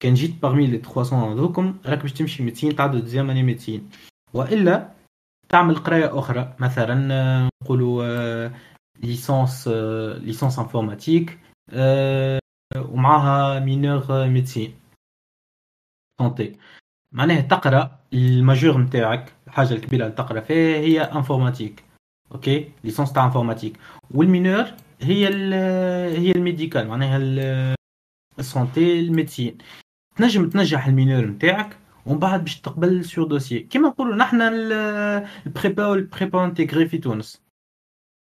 كان 0.00 0.14
جيت 0.14 0.42
parmi 0.42 0.66
les 0.66 0.78
300 0.78 1.32
هذوكم 1.32 1.78
راك 1.86 2.02
باش 2.02 2.12
تمشي 2.12 2.42
médecine 2.42 2.76
تعدى 2.76 2.95
ل 2.95 3.00
deuxième 3.00 3.30
année 3.30 3.42
médecine. 3.42 3.90
وإلا 4.34 4.92
تعمل 5.48 5.76
قراية 5.76 6.18
أخرى 6.18 6.56
مثلا 6.58 7.48
نقولوا 7.62 8.50
licence 9.02 9.68
licence 10.18 10.58
informatique 10.58 11.38
ومعاها 12.76 13.60
mineure 13.60 14.26
médecine. 14.26 14.74
Santé 16.20 16.56
معناها 17.14 17.40
تقرأ 17.40 17.98
ال 18.12 18.20
majeure 18.20 18.78
نتاعك 18.78 19.32
الحاجة 19.48 19.74
الكبيره 19.74 20.04
اللي 20.04 20.16
تقرأ 20.16 20.40
فيها 20.40 20.76
هي 20.76 21.00
informatique 21.00 21.84
أوكي؟ 22.32 22.72
licence 22.84 23.12
تاع 23.12 23.24
informatique 23.24 23.78
وال 24.10 24.22
mineure 24.22 24.64
هي 25.00 25.28
ال 25.28 25.52
هي 26.16 26.30
ال 26.30 26.37
médical 26.37 26.88
معناها 26.88 27.18
ال 28.38 28.48
santé 28.48 29.00
ال 29.00 29.06
médecine. 29.06 29.58
تنجم 30.16 30.48
تنجح 30.48 30.86
ال 30.86 30.91
mineure 30.91 31.24
نتاعك 31.24 31.76
ومن 32.06 32.18
بعد 32.18 32.44
باش 32.44 32.60
تقبل 32.60 33.04
sur 33.04 33.26
dossier 33.26 33.60
كيما 33.60 33.88
نقولوا 33.88 34.16
نحن 34.16 34.42
ال 34.42 34.66
prépa 34.66 35.86
وال 35.86 36.03
prépa 36.03 36.44
intégrée 36.44 36.88
في 36.88 36.98
تونس. 36.98 37.42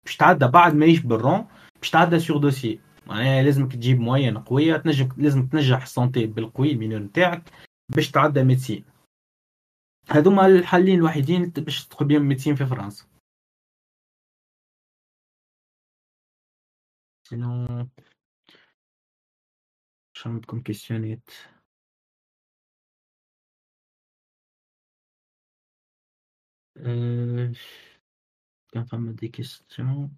باش 0.04 0.16
تعدى 0.16 0.46
بعد 0.46 0.74
ما 0.74 0.86
يجبر 0.86 1.16
بالرون 1.16 1.46
باش 1.80 1.90
تعدى 1.90 2.18
sur 2.18 2.36
dossier 2.36 2.80
معناها 3.06 3.42
لازمك 3.42 3.72
تجيب 3.72 4.00
moyenne 4.00 4.38
قوية 4.38 4.76
تنجم 4.76 5.08
لازم 5.16 5.46
تنجح 5.46 5.82
ال 5.82 5.90
santé 5.90 6.26
بالقوي 6.26 6.72
ال 6.72 6.76
mineure 6.76 7.00
نتاعك 7.00 7.42
باش 7.88 8.10
تعدى 8.10 8.42
médecine 8.42 8.84
هذوما 10.10 10.46
الحلين 10.46 10.98
الوحيدين 10.98 11.50
باش 11.50 11.86
تدخل 11.86 12.04
بهم 12.04 12.22
médecine 12.22 12.54
في 12.56 12.66
فرنسا. 12.66 13.06
Sinon 17.28 17.88
شو 20.16 20.28
عندكم 20.30 20.62
questions 20.62 21.30
أه... 26.76 27.52
كان 28.72 28.84
فما 28.84 29.12
des 29.12 29.28
questions 29.28 30.16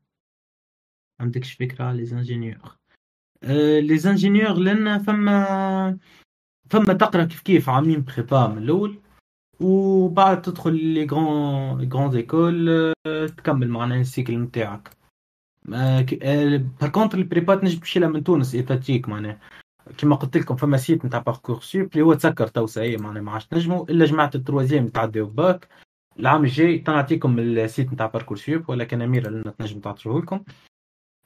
عندكش 1.21 1.53
فكرة 1.53 1.85
على 1.85 1.97
les 1.99 2.05
ingénieurs. 2.07 2.79
les 3.81 3.99
ingénieurs 3.99 4.55
لأن 4.55 4.99
فما 4.99 5.99
فما 6.71 6.95
تقرأ 6.95 7.25
كيف 7.25 7.43
كيف 7.43 7.69
عاملين 7.69 8.05
prépa 8.05 8.47
من 8.47 8.59
الأول. 8.63 9.03
وبعد 9.61 10.43
تدخل 10.43 10.75
les 10.75 11.07
grandes 11.07 11.79
les 11.79 11.89
grandes 11.89 12.17
écoles 12.17 12.93
تكمل 13.37 13.69
معناها 13.69 14.01
ال 14.01 14.07
cycle 14.07 14.39
نتاعك 14.39 14.91
par 15.69 16.89
contre 16.93 17.19
ال 17.19 17.25
prépa 17.25 17.55
تنجم 17.55 17.79
تمشي 17.79 18.01
من 18.01 18.25
تونس 18.25 18.55
ايتاتيك 18.55 19.09
معناها 19.09 19.41
كما 19.99 20.17
قلت 20.17 20.37
لكم 20.37 20.57
فما 20.57 20.77
site 20.77 21.05
نتاع 21.05 21.19
Parcoursup 21.19 21.89
اللي 21.93 22.05
هو 22.05 22.15
تسكر 22.15 22.47
تو 22.47 22.67
ساي 22.67 22.97
معناها 22.97 23.23
ما 23.23 23.33
عادش 23.33 23.47
تنجموا 23.47 23.85
الا 23.91 24.05
جماعة 24.05 24.31
ال 24.35 24.40
troisième 24.40 24.89
تعديو 24.89 25.27
باك 25.27 25.69
العام 26.19 26.45
الجاي 26.45 26.79
تنعطيكم 26.79 27.39
ال 27.39 27.50
site 27.50 27.93
نتاع 27.93 28.07
Parcoursup 28.07 28.71
ولكن 28.71 29.03
اميره 29.03 29.29
لنا 29.31 29.51
تنجم 29.51 29.81
تعطيه 29.81 30.19
لكم 30.19 30.41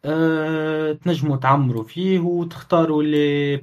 أه، 0.04 0.92
تنجموا 0.92 1.37
تعمروا 1.37 1.84
فيه 1.84 2.20
وتختاروا 2.20 3.02
اللي 3.02 3.56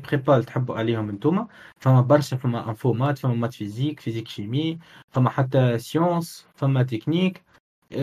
تحبوا 0.48 0.76
عليهم 0.76 1.10
انتوما. 1.10 1.48
فما 1.80 2.02
برشا 2.02 2.38
فما 2.38 2.70
info 2.70 2.91
maths 2.91 3.18
فما 3.18 3.34
maths 3.34 3.54
physique 3.54 4.00
physique 4.00 4.28
chimie 4.28 4.80
فما 5.10 5.30
حتى 5.30 5.80
sciences 5.80 6.48
فما 6.56 6.84
تكنيك 6.84 7.44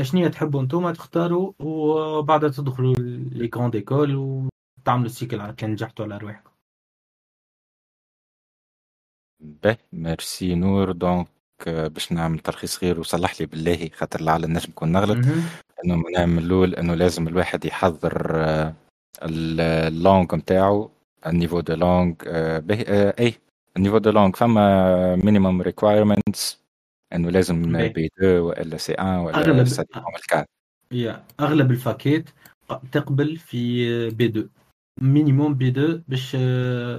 شنية 0.02 0.28
تحبوا 0.28 0.60
انتوما 0.60 0.92
تختاروا 0.92 1.52
وبعدها 1.60 2.48
تدخلوا 2.50 2.94
les 3.32 3.48
grandes 3.48 3.74
écoles 3.76 4.14
وتعملوا 4.16 5.06
ال 5.06 5.13
cycle 5.13 5.50
كان 5.50 5.70
نجحتوا 5.72 6.04
على 6.04 6.18
رواحكم. 6.18 6.50
به 9.40 9.76
ميرسي 9.92 10.54
نور 10.54 10.92
donc 10.92 11.28
باش 11.68 12.12
نعمل 12.12 12.38
تلخيص 12.38 12.78
صغير 12.78 13.00
وصلح 13.00 13.40
لي 13.40 13.46
بالله 13.46 13.90
خاطر 13.94 14.20
لعل 14.20 14.44
النجم 14.44 14.70
نكون 14.70 14.92
نغلط 14.92 15.26
إنه 15.84 15.96
من 16.26 16.38
الأول 16.38 16.74
إنه 16.74 16.94
لازم 16.94 17.28
الواحد 17.28 17.64
يحضر 17.64 18.32
آه، 18.34 18.74
ال 19.22 19.38
langue 19.38 20.34
نتاعو 20.34 20.90
ال 21.26 21.31
niveau 21.31 21.60
de 21.60 21.74
langue 21.74 22.14
et 22.26 23.34
ال 23.76 23.79
niveau 23.79 23.98
de 23.98 24.10
langue. 24.10 24.36
فما 24.36 25.16
minimum 25.16 25.62
requirements 25.62 26.62
إنه 27.14 27.30
لازم 27.30 27.72
B 27.72 28.06
2 28.06 28.40
وإلا 28.40 28.76
C 28.76 28.92
1 28.92 29.18
ولا 29.18 29.36
أغلب 29.36 29.64
C 29.64 29.84
4 30.32 30.46
يا 30.92 31.24
أغلب 31.40 31.70
الفاكيت 31.70 32.30
تقبل 32.92 33.36
في 33.36 34.10
B 34.10 34.26
2 34.26 34.48
minimum 35.00 35.54
B 35.54 35.68
2 35.68 36.04
باش 36.08 36.36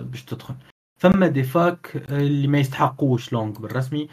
باش 0.08 0.24
تدخل. 0.24 0.56
فما 1.04 1.28
des 1.28 1.44
facs 1.44 2.06
اللي 2.10 2.48
ما 2.48 2.60
يستحقوش 2.60 3.34
langue 3.34 3.60
بالرسمي. 3.60 4.08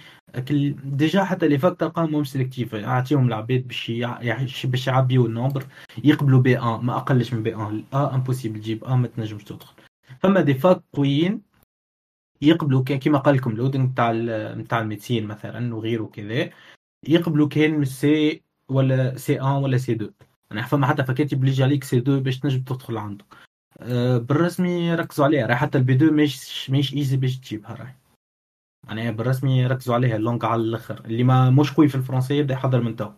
déjà 0.85 1.25
حتى 1.24 1.48
les 1.49 1.59
facs 1.59 1.77
تلقاهم 1.81 2.24
sélectives 2.25 2.75
اعطيهم 2.74 3.29
العباد 3.29 3.68
باش 3.68 3.92
باش 4.64 4.87
يعبيو 4.87 5.26
ال 5.27 5.32
nombre 5.32 5.66
يقبلوا 6.05 6.40
B 6.40 6.59
1 6.59 6.83
ما 6.85 6.96
أقلش 6.96 7.35
من 7.35 7.42
B 7.42 7.55
1 7.55 7.85
ا 7.94 8.14
impossible 8.14 8.61
تجيب 8.61 8.85
ا 8.85 8.94
ما 8.94 9.09
تنجمش 9.09 9.44
تدخل. 9.44 9.74
فما 10.20 10.40
des 10.40 10.55
facs 10.55 10.83
قويين 10.92 11.42
يقبلوا 12.42 12.83
كيما 12.85 13.18
قال 13.18 13.35
لكم 13.37 13.53
لودينغ 13.53 13.88
تاع 13.96 14.12
نتاع 14.55 14.81
ال 14.81 14.86
médecine 14.86 15.27
مثلا 15.26 15.74
وغيره 15.74 16.05
كذا 16.05 16.50
يقبلوا 17.09 17.48
كان 17.48 17.85
سي 17.85 18.42
ولا 18.70 19.16
سي 19.16 19.40
1 19.40 19.62
ولا 19.62 19.79
سي 19.79 19.92
2 19.92 20.11
يعني 20.50 20.66
فما 20.66 20.87
حتى 20.87 21.05
فكاتي 21.05 21.37
بليجي 21.37 21.62
عليك 21.62 21.85
C 21.85 21.99
2 21.98 22.22
باش 22.22 22.38
تنجم 22.38 22.62
تدخل 22.62 22.96
عنده 22.96 23.24
أه 23.81 24.19
بالرسمي 24.19 24.95
ركزوا 24.95 25.25
عليها. 25.25 25.47
راح 25.47 25.59
حتى 25.61 25.79
ال 25.79 25.87
B 25.87 25.94
2 25.95 26.12
مش 26.12 26.71
مش 26.71 26.95
easy 26.94 27.16
باش 27.16 27.38
تجيبها 27.38 27.75
راح 27.75 27.97
يعني 28.88 29.12
بالرسمي 29.12 29.66
ركزوا 29.66 29.95
عليها 29.95 30.16
ال 30.16 30.20
langue 30.20 30.44
على 30.45 30.62
الأخر. 30.62 31.05
اللي 31.05 31.25
ما 31.25 31.51
مش 31.51 31.73
قوي 31.73 31.88
في 31.88 31.95
الفرنسية 31.95 32.35
يبدأ 32.35 32.55
يحضر 32.55 32.81
من 32.81 32.97
تو 32.97 33.11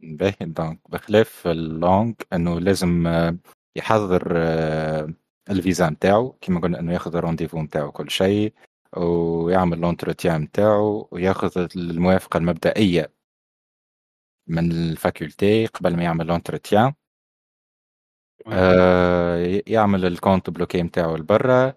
باهي 0.00 0.36
donc 0.40 0.90
بخلاف 0.90 1.46
ال 1.46 1.56
langue 1.56 2.14
إنه 2.32 2.60
لازم 2.60 3.06
آه، 3.06 3.36
يحضر 3.76 4.32
آه، 4.36 5.14
الفيزا 5.50 5.90
نتاعو 5.90 6.32
كيما 6.32 6.60
قلنا 6.60 6.80
إنه 6.80 6.92
ياخذ 6.92 7.16
ال 7.16 7.20
rendez-vous 7.20 7.62
نتاعو 7.62 7.92
كل 7.92 8.10
شيء 8.10 8.54
ويعمل 8.96 9.78
l'entretien 9.78 10.40
نتاعو 10.40 11.08
وياخذ 11.12 11.68
الموافقة 11.76 12.38
المبدئية 12.38 13.12
من 14.48 14.72
ال 14.72 14.84
faculté 14.84 15.66
قبل 15.66 15.96
ما 15.96 16.02
يعمل 16.02 16.26
l'entretien 16.26 16.94
آه 18.52 19.62
يعمل 19.66 20.04
ال 20.04 20.11
compte 20.11 20.50
bloqué 20.50 20.82
نتاعو 20.82 21.16
لبرا. 21.16 21.74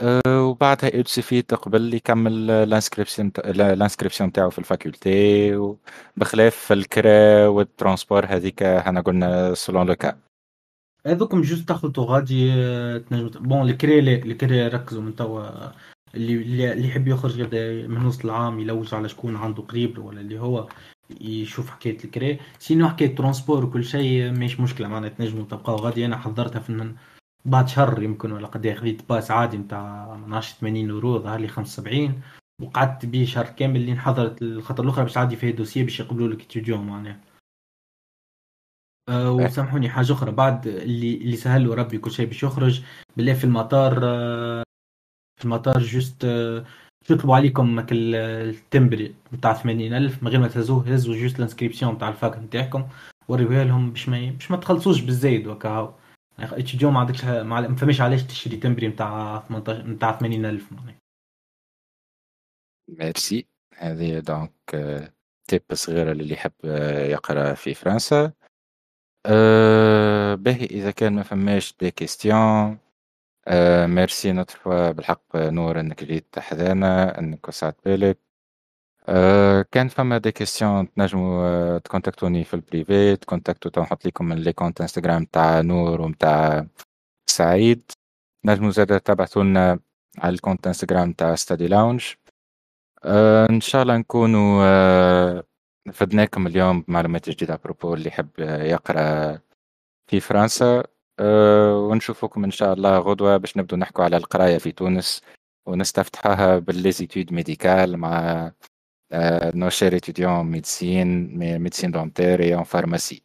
آه 0.00 0.42
وبعدها 0.42 0.96
يتسفي 0.96 1.42
تقبل 1.42 1.94
يكمل 1.94 2.50
ال 2.50 2.57
inscription 2.57 3.32
ال 3.38 3.45
inscription 3.45 4.28
نتاعو 4.28 4.50
في 4.50 4.58
ال 4.58 4.73
faculté 4.73 5.76
بخلاف 6.16 6.72
الكرا 6.72 7.46
وال 7.46 7.61
transport 7.61 8.26
هذيك 8.26 8.62
إحنا 8.62 9.00
قلنا 9.00 9.54
selon 9.54 9.86
le 9.86 9.94
cas 9.94 10.18
هذوكم 11.06 11.42
juste 11.42 11.68
تخلطوا 11.68 12.04
غادي 12.04 12.52
آه، 12.52 12.98
تنجم 12.98 13.28
bon 13.28 13.70
الكري 13.70 13.98
الكري 13.98 14.68
ركزوا 14.68 15.02
من 15.02 15.16
توا 15.16 15.70
اللي 16.14 16.72
اللي 16.72 16.88
يحب 16.88 17.08
يخرج 17.08 17.54
من 17.86 18.06
وسط 18.06 18.24
العام 18.24 18.60
يلوج 18.60 18.94
على 18.94 19.08
شكون 19.08 19.36
عنده 19.36 19.62
قريب 19.62 19.98
ولا 19.98 20.20
اللي 20.20 20.38
هو. 20.38 20.68
يشوف 21.20 21.70
حكاية 21.70 22.04
الكري. 22.04 22.38
sinon 22.58 22.88
حكاية 22.88 23.14
transport 23.14 23.64
وكل 23.64 23.84
شيء 23.84 24.32
مش 24.32 24.60
مشكلة. 24.60 24.88
معناها 24.88 25.10
تنجموا 25.10 25.44
تبقاو 25.44 25.76
غادي 25.76 26.06
أنا 26.06 26.16
حضرتها 26.16 26.60
في 26.60 26.94
بعد 27.44 27.68
شهر 27.68 28.02
يمكن 28.02 28.32
ولا 28.32 28.46
قد 28.46 28.74
خذيت 28.74 29.08
passe 29.08 29.30
عادي 29.30 29.56
نتاع 29.58 30.14
12 30.14 30.56
80 30.60 30.76
يورو 30.76 31.18
ظهر 31.18 31.40
لي 31.40 31.48
75 31.48 32.22
وقعدت 32.62 33.06
به 33.06 33.24
شهر 33.24 33.46
كامل 33.46 33.76
اللي 33.76 33.92
نحضرت 33.92 34.42
الخطر 34.42 34.84
الأخرى 34.84 35.04
باش 35.04 35.16
عادي 35.16 35.36
فيها 35.36 35.50
dossier 35.50 35.82
باش 35.82 36.00
يقبلوا 36.00 36.28
لك 36.28 36.42
étudiant 36.42 36.86
معناها. 36.86 37.20
أه 39.08 39.32
وسامحوني 39.32 39.88
حاجة 39.88 40.12
أخرى. 40.12 40.32
بعد 40.32 40.66
اللي 40.66 41.16
اللي 41.16 41.36
سهل 41.36 41.78
ربي 41.78 41.98
كل 41.98 42.10
شيء 42.10 42.26
باش 42.26 42.42
يخرج 42.42 42.82
بالله 43.16 43.34
في 43.34 43.44
المطار 43.44 44.00
أه 44.02 44.62
في 45.38 45.44
المطار 45.44 45.78
juste 45.78 46.24
أه 46.24 46.64
يطلبوا 47.10 47.36
عليكم 47.36 47.86
التمبري 47.90 49.14
نتاع 49.34 49.54
80000 49.54 50.22
من 50.22 50.28
غير 50.28 50.40
ما 50.40 50.48
تهزوه 50.48 50.92
هزوا 50.92 51.14
juste 51.14 51.36
ال 51.36 51.41
inscription 51.41 51.94
نتاع 51.94 52.08
ال 52.08 52.15
fac 52.15 52.38
نتاعكم 52.38 52.88
وريوها 53.28 53.64
لهم 53.64 53.90
باش 53.90 54.08
ما 54.08 54.30
باش 54.30 54.50
ما 54.50 54.56
تخلصوش 54.56 55.00
بالزايد 55.00 55.46
وكا 55.46 55.94
اتش 56.38 56.84
ما 56.84 57.00
عندكش 57.00 57.24
ما 57.24 57.76
فماش 57.76 58.00
علاش 58.00 58.22
تشري 58.22 58.56
تمبري 58.56 58.88
نتاع 58.88 59.44
18 59.48 59.86
نتاع 59.86 60.18
80000 60.18 60.72
معناها. 60.72 60.96
ميرسي 62.88 63.46
هذه 63.76 64.18
donc 64.18 64.52
tips 65.48 65.62
صغيرة 65.72 66.12
للي 66.12 66.34
يحب 66.34 66.52
يقرأ 67.10 67.54
في 67.54 67.74
فرنسا. 67.74 68.32
أه 69.26 70.34
باهي 70.34 70.64
إذا 70.64 70.90
كان 70.90 71.12
ما 71.14 71.22
فماش 71.22 71.74
des 71.80 71.90
questions 71.90 72.78
أه 73.48 73.86
ميرسي 73.86 74.32
نوتر 74.32 74.92
بالحق 74.92 75.36
نور 75.36 75.80
إنك 75.80 76.04
جيت 76.04 76.38
حذانا 76.38 77.18
إنك 77.18 77.48
وسعت 77.48 77.76
بالك. 77.84 78.18
أه 79.08 79.62
كان 79.72 79.88
فما 79.88 80.18
des 80.18 80.32
questions 80.32 80.94
تنجموا 80.94 81.46
أه 81.76 81.78
تكونتاكتوني 81.78 82.44
في 82.44 82.54
ال 82.54 82.64
privé 82.64 83.16
تكونتاكتو 83.16 83.68
تنحط 83.68 84.06
لكم 84.06 84.24
من 84.24 84.36
les 84.38 84.52
comptes 84.52 84.80
إنستغرام 84.80 85.24
تاع 85.24 85.60
نور 85.60 86.00
ومتاع 86.00 86.66
سعيد. 87.30 87.92
نجموا 88.44 88.70
زادا 88.70 88.98
تبعثوا 88.98 89.42
لنا 89.44 89.80
على 90.18 90.34
ال 90.34 90.39
compte 90.39 90.66
إنستغرام 90.66 91.12
تاع 91.12 91.34
Study 91.34 91.68
Lounge. 91.68 92.14
أه 93.04 93.46
إن 93.50 93.60
شاء 93.60 93.82
الله 93.82 93.96
نكونوا 93.96 94.62
أه 94.66 95.44
أفدناكم 95.92 96.46
اليوم 96.46 96.80
بمعلومات 96.82 97.30
جديدة 97.30 97.54
à 97.54 97.60
propos 97.60 97.94
اللي 97.94 98.08
يحب 98.08 98.28
يقرأ 98.38 99.38
في 100.06 100.20
فرنسا. 100.20 100.84
ونشوفكم 101.90 102.44
إن 102.44 102.50
شاء 102.50 102.72
الله 102.72 102.98
غدوة 102.98 103.36
باش 103.36 103.56
نبدو 103.56 103.76
نحكوا 103.76 104.04
على 104.04 104.16
القراية 104.16 104.58
في 104.58 104.72
تونس 104.72 105.22
ونستفتحها 105.66 106.58
ب 106.58 106.65
les 106.65 106.88
études 106.88 107.32
médicales 107.32 107.96
مع 107.96 108.52
nos 109.54 109.68
chers 109.70 109.96
étudiants 109.96 110.46
en 110.46 110.64
médecine 110.64 111.38
médecine 111.58 111.90
dentaire 111.90 112.54
en 112.54 112.64
pharmacie 112.64 113.22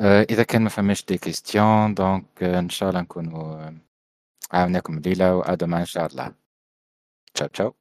إذا 0.00 0.42
كان 0.42 0.62
ما 0.62 0.68
فماش 0.68 1.04
des 1.04 1.18
questions 1.18 1.94
donc 1.94 2.42
إن 2.42 2.68
شاء 2.68 2.88
الله 2.90 3.00
نكونوا 3.00 3.70
عاوناكم 4.52 4.98
الليلة 4.98 5.36
وادم 5.36 5.74
إن 5.74 5.84
شاء 5.84 6.06
الله. 6.06 6.34
تشاو 7.34 7.48
تشاو. 7.48 7.74